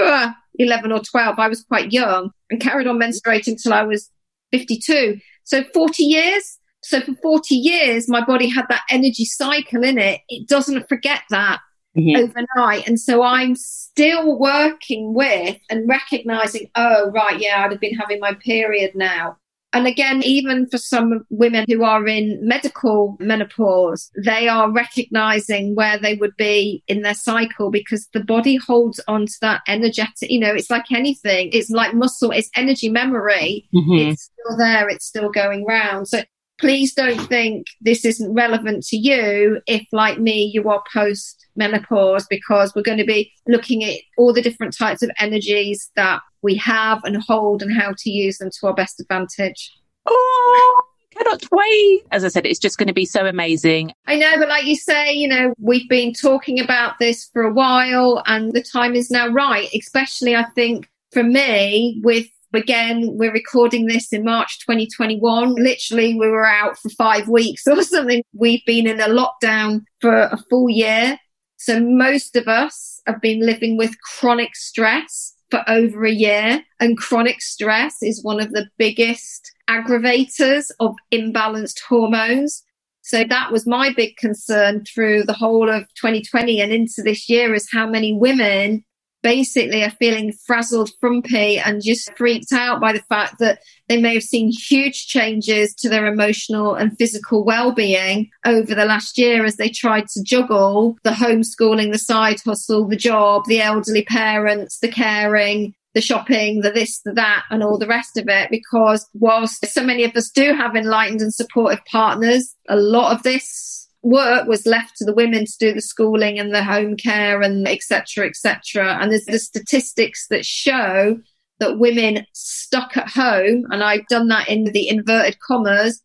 uh, 0.00 0.32
11 0.58 0.90
or 0.90 1.00
12. 1.00 1.38
I 1.38 1.48
was 1.48 1.62
quite 1.62 1.92
young 1.92 2.30
and 2.50 2.60
carried 2.60 2.88
on 2.88 2.98
menstruating 2.98 3.48
until 3.48 3.74
I 3.74 3.84
was 3.84 4.10
52. 4.50 5.20
So 5.44 5.62
40 5.72 6.02
years. 6.02 6.58
So 6.82 7.00
for 7.00 7.14
40 7.22 7.54
years, 7.54 8.08
my 8.08 8.24
body 8.24 8.48
had 8.48 8.66
that 8.68 8.82
energy 8.90 9.24
cycle 9.24 9.84
in 9.84 9.98
it. 9.98 10.22
It 10.28 10.48
doesn't 10.48 10.88
forget 10.88 11.22
that 11.30 11.60
mm-hmm. 11.96 12.16
overnight. 12.16 12.86
And 12.86 13.00
so 13.00 13.22
I'm 13.22 13.54
still 13.54 14.38
working 14.38 15.14
with 15.14 15.56
and 15.70 15.88
recognizing, 15.88 16.70
oh, 16.74 17.10
right, 17.10 17.40
yeah, 17.40 17.64
I'd 17.64 17.72
have 17.72 17.80
been 17.80 17.96
having 17.96 18.20
my 18.20 18.34
period 18.34 18.92
now. 18.94 19.36
And 19.72 19.86
again, 19.86 20.22
even 20.22 20.66
for 20.70 20.78
some 20.78 21.26
women 21.28 21.66
who 21.68 21.84
are 21.84 22.06
in 22.06 22.38
medical 22.40 23.14
menopause, 23.20 24.10
they 24.24 24.48
are 24.48 24.72
recognizing 24.72 25.74
where 25.74 25.98
they 25.98 26.14
would 26.14 26.34
be 26.38 26.82
in 26.88 27.02
their 27.02 27.12
cycle 27.12 27.70
because 27.70 28.08
the 28.14 28.24
body 28.24 28.56
holds 28.56 29.00
on 29.06 29.26
to 29.26 29.34
that 29.42 29.60
energetic, 29.68 30.30
you 30.30 30.40
know, 30.40 30.54
it's 30.54 30.70
like 30.70 30.90
anything. 30.92 31.50
It's 31.52 31.68
like 31.68 31.94
muscle, 31.94 32.30
it's 32.30 32.48
energy 32.56 32.88
memory. 32.88 33.68
Mm-hmm. 33.74 34.10
It's 34.12 34.30
still 34.32 34.56
there, 34.56 34.88
it's 34.88 35.04
still 35.04 35.30
going 35.30 35.66
round. 35.66 36.08
So 36.08 36.22
please 36.58 36.94
don't 36.94 37.20
think 37.28 37.66
this 37.82 38.06
isn't 38.06 38.32
relevant 38.32 38.82
to 38.84 38.96
you 38.96 39.60
if, 39.66 39.86
like 39.92 40.18
me, 40.18 40.50
you 40.54 40.70
are 40.70 40.82
post 40.90 41.35
menopause, 41.56 42.26
because 42.28 42.74
we're 42.74 42.82
going 42.82 42.98
to 42.98 43.04
be 43.04 43.32
looking 43.46 43.84
at 43.84 43.98
all 44.16 44.32
the 44.32 44.42
different 44.42 44.76
types 44.76 45.02
of 45.02 45.10
energies 45.18 45.90
that 45.96 46.20
we 46.42 46.54
have 46.56 47.02
and 47.04 47.16
hold 47.22 47.62
and 47.62 47.72
how 47.72 47.94
to 47.98 48.10
use 48.10 48.38
them 48.38 48.50
to 48.60 48.66
our 48.66 48.74
best 48.74 49.00
advantage. 49.00 49.72
Oh, 50.06 50.82
cannot 51.16 51.44
wait. 51.50 52.02
As 52.12 52.24
I 52.24 52.28
said, 52.28 52.46
it's 52.46 52.58
just 52.58 52.78
going 52.78 52.88
to 52.88 52.94
be 52.94 53.06
so 53.06 53.26
amazing. 53.26 53.92
I 54.06 54.16
know, 54.16 54.38
but 54.38 54.48
like 54.48 54.66
you 54.66 54.76
say, 54.76 55.12
you 55.12 55.28
know, 55.28 55.54
we've 55.58 55.88
been 55.88 56.12
talking 56.12 56.60
about 56.60 56.98
this 56.98 57.28
for 57.32 57.42
a 57.42 57.52
while 57.52 58.22
and 58.26 58.52
the 58.52 58.62
time 58.62 58.94
is 58.94 59.10
now 59.10 59.28
right, 59.28 59.68
especially 59.74 60.36
I 60.36 60.44
think 60.54 60.88
for 61.12 61.22
me 61.22 62.00
with 62.04 62.26
Again, 62.56 63.10
we're 63.18 63.32
recording 63.32 63.86
this 63.86 64.14
in 64.14 64.24
March 64.24 64.60
2021. 64.60 65.56
Literally, 65.56 66.14
we 66.14 66.26
were 66.26 66.46
out 66.46 66.78
for 66.78 66.88
five 66.90 67.28
weeks 67.28 67.66
or 67.66 67.82
something. 67.82 68.22
We've 68.32 68.64
been 68.64 68.86
in 68.86 68.98
a 68.98 69.08
lockdown 69.08 69.82
for 70.00 70.22
a 70.22 70.38
full 70.48 70.70
year. 70.70 71.18
So 71.56 71.80
most 71.80 72.36
of 72.36 72.48
us 72.48 73.00
have 73.06 73.20
been 73.20 73.40
living 73.40 73.76
with 73.76 74.00
chronic 74.00 74.54
stress 74.54 75.34
for 75.50 75.62
over 75.68 76.04
a 76.04 76.12
year. 76.12 76.62
And 76.80 76.98
chronic 76.98 77.40
stress 77.40 78.02
is 78.02 78.22
one 78.22 78.40
of 78.40 78.52
the 78.52 78.68
biggest 78.78 79.52
aggravators 79.68 80.70
of 80.80 80.94
imbalanced 81.12 81.80
hormones. 81.80 82.62
So 83.02 83.24
that 83.24 83.52
was 83.52 83.66
my 83.66 83.92
big 83.92 84.16
concern 84.16 84.84
through 84.84 85.24
the 85.24 85.32
whole 85.32 85.68
of 85.68 85.82
2020 85.94 86.60
and 86.60 86.72
into 86.72 87.02
this 87.02 87.28
year 87.28 87.54
is 87.54 87.68
how 87.72 87.86
many 87.86 88.12
women 88.12 88.84
basically 89.22 89.82
are 89.82 89.90
feeling 89.90 90.32
frazzled, 90.46 90.90
frumpy, 91.00 91.58
and 91.58 91.82
just 91.82 92.14
freaked 92.16 92.52
out 92.52 92.80
by 92.80 92.92
the 92.92 93.02
fact 93.08 93.38
that 93.38 93.58
they 93.88 94.00
may 94.00 94.14
have 94.14 94.22
seen 94.22 94.50
huge 94.50 95.06
changes 95.06 95.74
to 95.74 95.88
their 95.88 96.06
emotional 96.06 96.74
and 96.74 96.96
physical 96.96 97.44
well-being 97.44 98.30
over 98.44 98.74
the 98.74 98.84
last 98.84 99.18
year 99.18 99.44
as 99.44 99.56
they 99.56 99.68
tried 99.68 100.06
to 100.08 100.22
juggle 100.22 100.96
the 101.02 101.10
homeschooling, 101.10 101.92
the 101.92 101.98
side 101.98 102.40
hustle, 102.44 102.86
the 102.86 102.96
job, 102.96 103.44
the 103.46 103.60
elderly 103.60 104.04
parents, 104.04 104.78
the 104.78 104.88
caring, 104.88 105.74
the 105.94 106.00
shopping, 106.02 106.60
the 106.60 106.70
this, 106.70 107.00
the 107.00 107.12
that, 107.14 107.44
and 107.50 107.62
all 107.62 107.78
the 107.78 107.86
rest 107.86 108.18
of 108.18 108.28
it. 108.28 108.50
Because 108.50 109.08
whilst 109.14 109.64
so 109.66 109.82
many 109.82 110.04
of 110.04 110.14
us 110.14 110.30
do 110.30 110.54
have 110.54 110.76
enlightened 110.76 111.22
and 111.22 111.34
supportive 111.34 111.84
partners, 111.86 112.54
a 112.68 112.76
lot 112.76 113.14
of 113.14 113.22
this 113.22 113.85
work 114.02 114.46
was 114.46 114.66
left 114.66 114.96
to 114.96 115.04
the 115.04 115.14
women 115.14 115.44
to 115.44 115.52
do 115.58 115.72
the 115.72 115.80
schooling 115.80 116.38
and 116.38 116.54
the 116.54 116.62
home 116.62 116.96
care 116.96 117.42
and 117.42 117.66
etc 117.66 118.26
etc 118.26 118.98
and 119.00 119.10
there's 119.10 119.24
the 119.24 119.38
statistics 119.38 120.26
that 120.28 120.44
show 120.44 121.18
that 121.58 121.78
women 121.78 122.24
stuck 122.32 122.96
at 122.96 123.08
home 123.08 123.64
and 123.70 123.82
i've 123.82 124.06
done 124.08 124.28
that 124.28 124.48
in 124.48 124.64
the 124.64 124.88
inverted 124.88 125.38
commas 125.40 126.02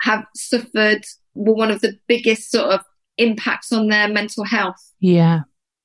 have 0.00 0.24
suffered 0.34 1.04
one 1.34 1.70
of 1.70 1.80
the 1.80 1.96
biggest 2.08 2.50
sort 2.50 2.70
of 2.70 2.80
impacts 3.18 3.72
on 3.72 3.88
their 3.88 4.08
mental 4.08 4.44
health. 4.44 4.92
Yeah 4.98 5.42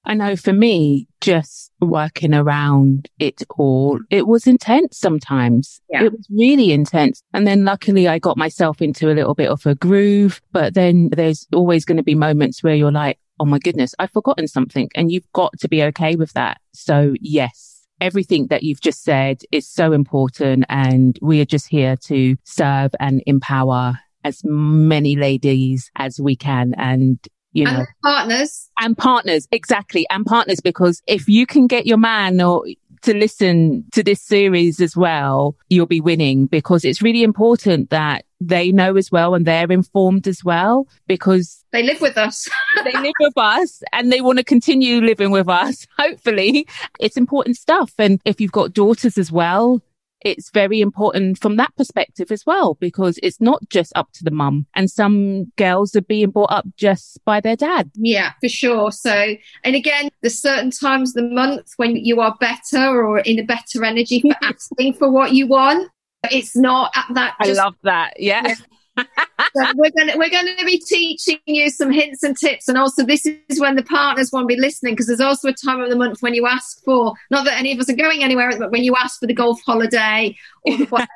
I 0.08 0.14
know 0.14 0.38
for 0.38 0.54
me, 0.54 1.10
just 1.20 1.70
working 1.82 2.34
around 2.34 3.10
it 3.20 3.44
all, 3.58 4.00
it 4.10 4.26
was 4.26 4.48
intense 4.48 4.98
sometimes. 4.98 5.82
Yeah. 5.90 6.06
It 6.06 6.14
was 6.14 6.26
really 6.32 6.72
intense. 6.72 7.22
And 7.34 7.46
then 7.46 7.66
luckily 7.66 8.08
I 8.08 8.18
got 8.18 8.38
myself 8.38 8.82
into 8.82 9.12
a 9.12 9.14
little 9.14 9.36
bit 9.36 9.50
of 9.50 9.66
a 9.66 9.76
groove, 9.76 10.42
but 10.54 10.74
then 10.76 11.10
there's 11.10 11.46
always 11.54 11.84
going 11.84 11.98
to 11.98 12.04
be 12.04 12.16
moments 12.16 12.64
where 12.64 12.74
you're 12.74 12.92
like, 12.92 13.20
Oh 13.40 13.46
my 13.46 13.60
goodness, 13.60 13.94
I've 14.00 14.12
forgotten 14.12 14.48
something 14.48 14.90
and 14.96 15.12
you've 15.12 15.32
got 15.34 15.60
to 15.60 15.68
be 15.68 15.84
okay 15.84 16.16
with 16.16 16.34
that. 16.34 16.60
So 16.74 17.14
yes, 17.20 17.86
everything 18.00 18.48
that 18.48 18.64
you've 18.64 18.82
just 18.82 19.04
said 19.04 19.42
is 19.52 19.68
so 19.68 19.92
important 19.92 20.66
and 20.70 21.20
we 21.22 21.42
are 21.42 21.46
just 21.46 21.68
here 21.68 21.98
to 22.06 22.36
serve 22.46 22.92
and 23.00 23.22
empower 23.28 24.00
as 24.24 24.42
many 24.44 25.16
ladies 25.16 25.92
as 25.98 26.20
we 26.20 26.36
can. 26.36 26.74
And 26.78 27.20
you 27.58 27.66
know, 27.66 27.72
and 27.72 27.88
partners 28.04 28.70
and 28.80 28.98
partners. 28.98 29.48
Exactly. 29.52 30.06
And 30.10 30.26
partners, 30.26 30.60
because 30.60 31.02
if 31.08 31.28
you 31.28 31.46
can 31.46 31.68
get 31.68 31.86
your 31.86 31.98
man 31.98 32.40
or 32.42 32.64
to 33.04 33.14
listen 33.14 33.86
to 33.94 34.04
this 34.04 34.22
series 34.22 34.80
as 34.82 34.96
well, 34.96 35.56
you'll 35.70 35.86
be 35.86 36.02
winning 36.02 36.46
because 36.46 36.84
it's 36.84 37.02
really 37.02 37.24
important 37.24 37.90
that 37.90 38.26
they 38.40 38.72
know 38.72 38.96
as 38.96 39.12
well 39.12 39.34
and 39.34 39.46
they're 39.46 39.72
informed 39.72 40.28
as 40.28 40.44
well 40.44 40.88
because 41.08 41.64
they 41.72 41.84
live 41.84 42.02
with 42.02 42.18
us. 42.18 42.48
they 42.84 42.92
live 42.92 43.14
with 43.20 43.38
us 43.38 43.82
and 43.94 44.12
they 44.12 44.22
want 44.22 44.38
to 44.38 44.44
continue 44.44 45.02
living 45.02 45.32
with 45.32 45.50
us. 45.50 45.88
Hopefully 45.98 46.68
it's 47.00 47.18
important 47.18 47.58
stuff. 47.58 47.94
And 47.98 48.22
if 48.26 48.40
you've 48.40 48.52
got 48.52 48.74
daughters 48.74 49.18
as 49.18 49.32
well, 49.32 49.82
it's 50.28 50.50
very 50.52 50.82
important 50.82 51.40
from 51.40 51.56
that 51.58 51.76
perspective 51.76 52.32
as 52.32 52.46
well, 52.46 52.76
because 52.76 53.20
it's 53.24 53.42
not 53.42 53.62
just 53.70 53.92
up 53.96 54.12
to 54.14 54.24
the 54.24 54.32
mum. 54.32 54.66
And 54.76 54.90
some 54.90 55.46
girls 55.56 55.96
are 55.96 56.02
being 56.02 56.32
brought 56.32 56.52
up 56.52 56.66
just 56.76 57.24
by 57.26 57.40
their 57.40 57.56
dad. 57.56 57.92
Yeah, 57.96 58.32
for 58.42 58.50
sure. 58.50 58.92
So, 58.92 59.36
and 59.64 59.76
again, 59.76 60.10
there's 60.22 60.40
certain 60.40 60.72
times 60.72 61.16
of 61.16 61.24
the 61.24 61.30
month 61.34 61.74
when 61.78 61.96
you 61.96 62.22
are 62.22 62.36
better 62.40 63.06
or 63.06 63.20
in 63.20 63.40
a 63.40 63.44
better 63.44 63.84
energy 63.84 64.22
for 64.22 64.36
asking 64.44 64.94
for 64.94 65.10
what 65.10 65.34
you 65.34 65.48
want. 65.48 65.90
It's 66.32 66.56
not 66.56 66.92
at 66.96 67.06
that. 67.14 67.36
Just, 67.44 67.60
I 67.60 67.64
love 67.64 67.76
that. 67.84 68.20
yeah. 68.20 68.48
yeah 68.48 68.56
so 68.98 69.74
we're 69.76 69.92
going 69.92 70.10
to 70.10 70.18
we're 70.18 70.30
going 70.30 70.58
to 70.58 70.66
be 70.66 70.80
teaching 70.80 71.40
you 71.46 71.70
some 71.70 71.92
hints 71.92 72.24
and 72.24 72.38
tips, 72.38 72.68
and 72.68 72.78
also 72.78 73.04
this 73.04 73.26
is 73.26 73.60
when 73.60 73.76
the 73.76 73.84
partners 73.84 74.32
won't 74.32 74.48
be 74.48 74.60
listening 74.60 74.94
because 74.94 75.08
there's 75.08 75.22
also 75.22 75.50
a 75.50 75.54
time 75.54 75.82
of 75.82 75.90
the 75.90 75.96
month 75.96 76.22
when 76.22 76.34
you 76.34 76.48
ask 76.48 76.84
for 76.84 77.14
not 77.32 77.46
that 77.46 77.58
any 77.58 77.72
of 77.72 77.80
us 77.80 77.90
are 77.90 77.96
going 77.96 78.24
anywhere, 78.24 78.52
but 78.58 78.72
when 78.72 78.84
you 78.84 78.96
ask 78.96 79.20
for 79.20 79.28
the 79.28 79.34
golf 79.34 79.60
holiday 79.66 80.36
or 80.64 80.78
the 80.78 80.86
whatever, 80.86 81.08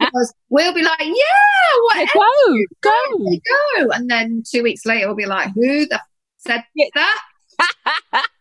we'll 0.48 0.74
be 0.74 0.82
like, 0.82 1.00
yeah, 1.00 1.76
whatever, 1.84 2.10
go, 2.14 2.90
go, 2.90 3.18
go, 3.78 3.90
and 3.90 4.10
then 4.10 4.42
two 4.48 4.62
weeks 4.62 4.86
later 4.86 5.06
we'll 5.06 5.16
be 5.16 5.26
like, 5.26 5.52
who 5.54 5.86
the 5.86 5.96
f- 5.96 6.00
said 6.38 6.64
that? 6.94 7.20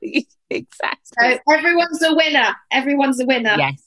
exactly. 0.49 0.97
So 1.19 1.39
everyone's 1.51 2.01
a 2.03 2.15
winner. 2.15 2.55
Everyone's 2.71 3.19
a 3.19 3.25
winner. 3.25 3.55
Yes. 3.57 3.86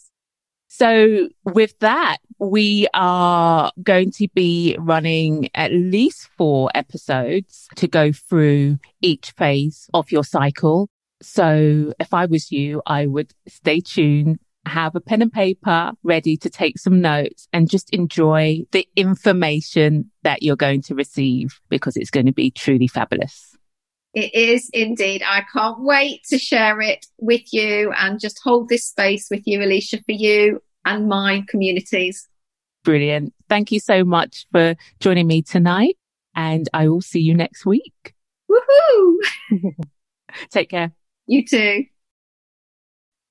So 0.80 1.28
with 1.44 1.78
that, 1.80 2.20
we 2.38 2.88
are 2.94 3.70
going 3.82 4.12
to 4.12 4.28
be 4.34 4.78
running 4.78 5.50
at 5.54 5.72
least 5.72 6.30
four 6.38 6.70
episodes 6.74 7.68
to 7.76 7.86
go 7.86 8.12
through 8.12 8.78
each 9.02 9.32
phase 9.32 9.90
of 9.92 10.10
your 10.10 10.24
cycle. 10.24 10.88
So 11.20 11.92
if 12.00 12.14
I 12.14 12.24
was 12.24 12.50
you, 12.50 12.80
I 12.86 13.04
would 13.04 13.34
stay 13.46 13.80
tuned, 13.80 14.38
have 14.64 14.96
a 14.96 15.02
pen 15.02 15.20
and 15.20 15.30
paper 15.30 15.92
ready 16.02 16.38
to 16.38 16.48
take 16.48 16.78
some 16.78 17.02
notes 17.02 17.46
and 17.52 17.68
just 17.68 17.90
enjoy 17.90 18.62
the 18.72 18.88
information 18.96 20.10
that 20.22 20.42
you're 20.42 20.56
going 20.56 20.80
to 20.84 20.94
receive 20.94 21.60
because 21.68 21.94
it's 21.98 22.10
going 22.10 22.24
to 22.24 22.32
be 22.32 22.50
truly 22.50 22.86
fabulous. 22.86 23.54
It 24.14 24.34
is 24.34 24.70
indeed. 24.72 25.22
I 25.26 25.44
can't 25.52 25.82
wait 25.82 26.24
to 26.30 26.38
share 26.38 26.80
it 26.80 27.04
with 27.18 27.52
you 27.52 27.92
and 27.92 28.18
just 28.18 28.40
hold 28.42 28.70
this 28.70 28.86
space 28.86 29.28
with 29.30 29.42
you, 29.44 29.58
Eleshia, 29.58 30.02
for 30.06 30.12
you 30.12 30.62
and 30.84 31.08
my 31.08 31.44
communities. 31.48 32.28
Brilliant. 32.84 33.34
Thank 33.48 33.72
you 33.72 33.80
so 33.80 34.04
much 34.04 34.46
for 34.52 34.74
joining 35.00 35.26
me 35.26 35.42
tonight. 35.42 35.96
And 36.34 36.68
I 36.72 36.88
will 36.88 37.02
see 37.02 37.20
you 37.20 37.34
next 37.34 37.66
week. 37.66 38.14
Woohoo! 38.50 39.16
Take 40.50 40.70
care. 40.70 40.92
You 41.26 41.44
too. 41.44 41.84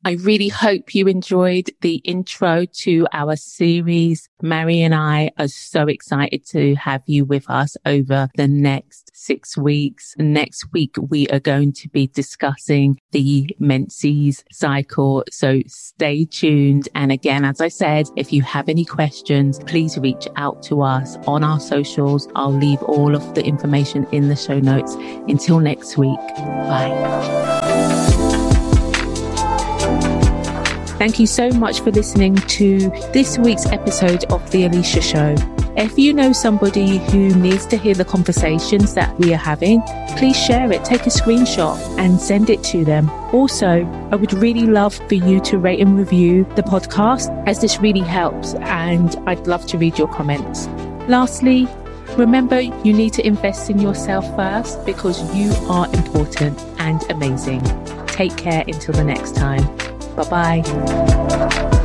I 0.05 0.13
really 0.13 0.47
hope 0.47 0.95
you 0.95 1.07
enjoyed 1.07 1.71
the 1.81 1.95
intro 2.05 2.65
to 2.65 3.05
our 3.11 3.35
series. 3.35 4.29
Mairi 4.41 4.81
and 4.81 4.95
I 4.95 5.31
are 5.37 5.49
so 5.49 5.87
excited 5.87 6.45
to 6.47 6.75
have 6.75 7.03
you 7.05 7.25
with 7.25 7.49
us 7.49 7.75
over 7.85 8.29
the 8.35 8.47
next 8.47 9.11
six 9.13 9.57
weeks. 9.57 10.15
Next 10.17 10.71
week, 10.71 10.95
we 11.09 11.27
are 11.27 11.41
going 11.41 11.73
to 11.73 11.89
be 11.89 12.07
discussing 12.07 12.97
the 13.11 13.53
menses 13.59 14.43
cycle. 14.51 15.25
So 15.29 15.61
stay 15.67 16.23
tuned. 16.23 16.87
And 16.95 17.11
again, 17.11 17.43
as 17.43 17.59
I 17.59 17.67
said, 17.67 18.07
if 18.15 18.31
you 18.31 18.41
have 18.43 18.69
any 18.69 18.85
questions, 18.85 19.59
please 19.59 19.97
reach 19.97 20.27
out 20.37 20.63
to 20.63 20.81
us 20.81 21.17
on 21.27 21.43
our 21.43 21.59
socials. 21.59 22.29
I'll 22.35 22.53
leave 22.53 22.81
all 22.83 23.15
of 23.15 23.35
the 23.35 23.43
information 23.43 24.07
in 24.13 24.29
the 24.29 24.37
show 24.37 24.59
notes. 24.59 24.95
Until 25.27 25.59
next 25.59 25.97
week. 25.97 26.19
Bye. 26.37 28.28
Thank 30.99 31.17
you 31.17 31.27
so 31.27 31.49
much 31.51 31.79
for 31.79 31.91
listening 31.91 32.35
to 32.35 32.77
this 33.13 33.37
week's 33.37 33.65
episode 33.67 34.25
of 34.25 34.51
The 34.51 34.63
Eleshia 34.63 35.01
Show. 35.01 35.33
If 35.77 35.97
you 35.97 36.11
know 36.13 36.33
somebody 36.33 36.97
who 36.97 37.33
needs 37.35 37.65
to 37.67 37.77
hear 37.77 37.93
the 37.93 38.03
conversations 38.03 38.95
that 38.95 39.17
we 39.17 39.33
are 39.33 39.37
having, 39.37 39.81
please 40.17 40.35
share 40.35 40.69
it, 40.73 40.83
take 40.83 41.03
a 41.03 41.09
screenshot 41.09 41.79
and 41.97 42.19
send 42.19 42.49
it 42.49 42.61
to 42.65 42.83
them. 42.83 43.09
Also, 43.33 43.87
I 44.11 44.17
would 44.17 44.33
really 44.33 44.65
love 44.65 44.93
for 44.93 45.15
you 45.15 45.39
to 45.39 45.57
rate 45.57 45.79
and 45.79 45.97
review 45.97 46.43
the 46.57 46.63
podcast 46.63 47.29
as 47.47 47.61
this 47.61 47.79
really 47.79 48.01
helps 48.01 48.55
and 48.55 49.15
I'd 49.25 49.47
love 49.47 49.65
to 49.67 49.77
read 49.77 49.97
your 49.97 50.09
comments. 50.09 50.67
Lastly, 51.07 51.65
remember 52.17 52.59
you 52.59 52.91
need 52.91 53.13
to 53.13 53.25
invest 53.25 53.69
in 53.69 53.79
yourself 53.79 54.25
first 54.35 54.85
because 54.85 55.33
you 55.33 55.49
are 55.69 55.85
important 55.93 56.59
and 56.77 57.01
amazing. 57.09 57.61
Take 58.07 58.35
care 58.35 58.65
until 58.67 58.95
the 58.95 59.05
next 59.05 59.33
time. 59.37 59.88
Bye 60.19 60.61
bye. 60.61 61.78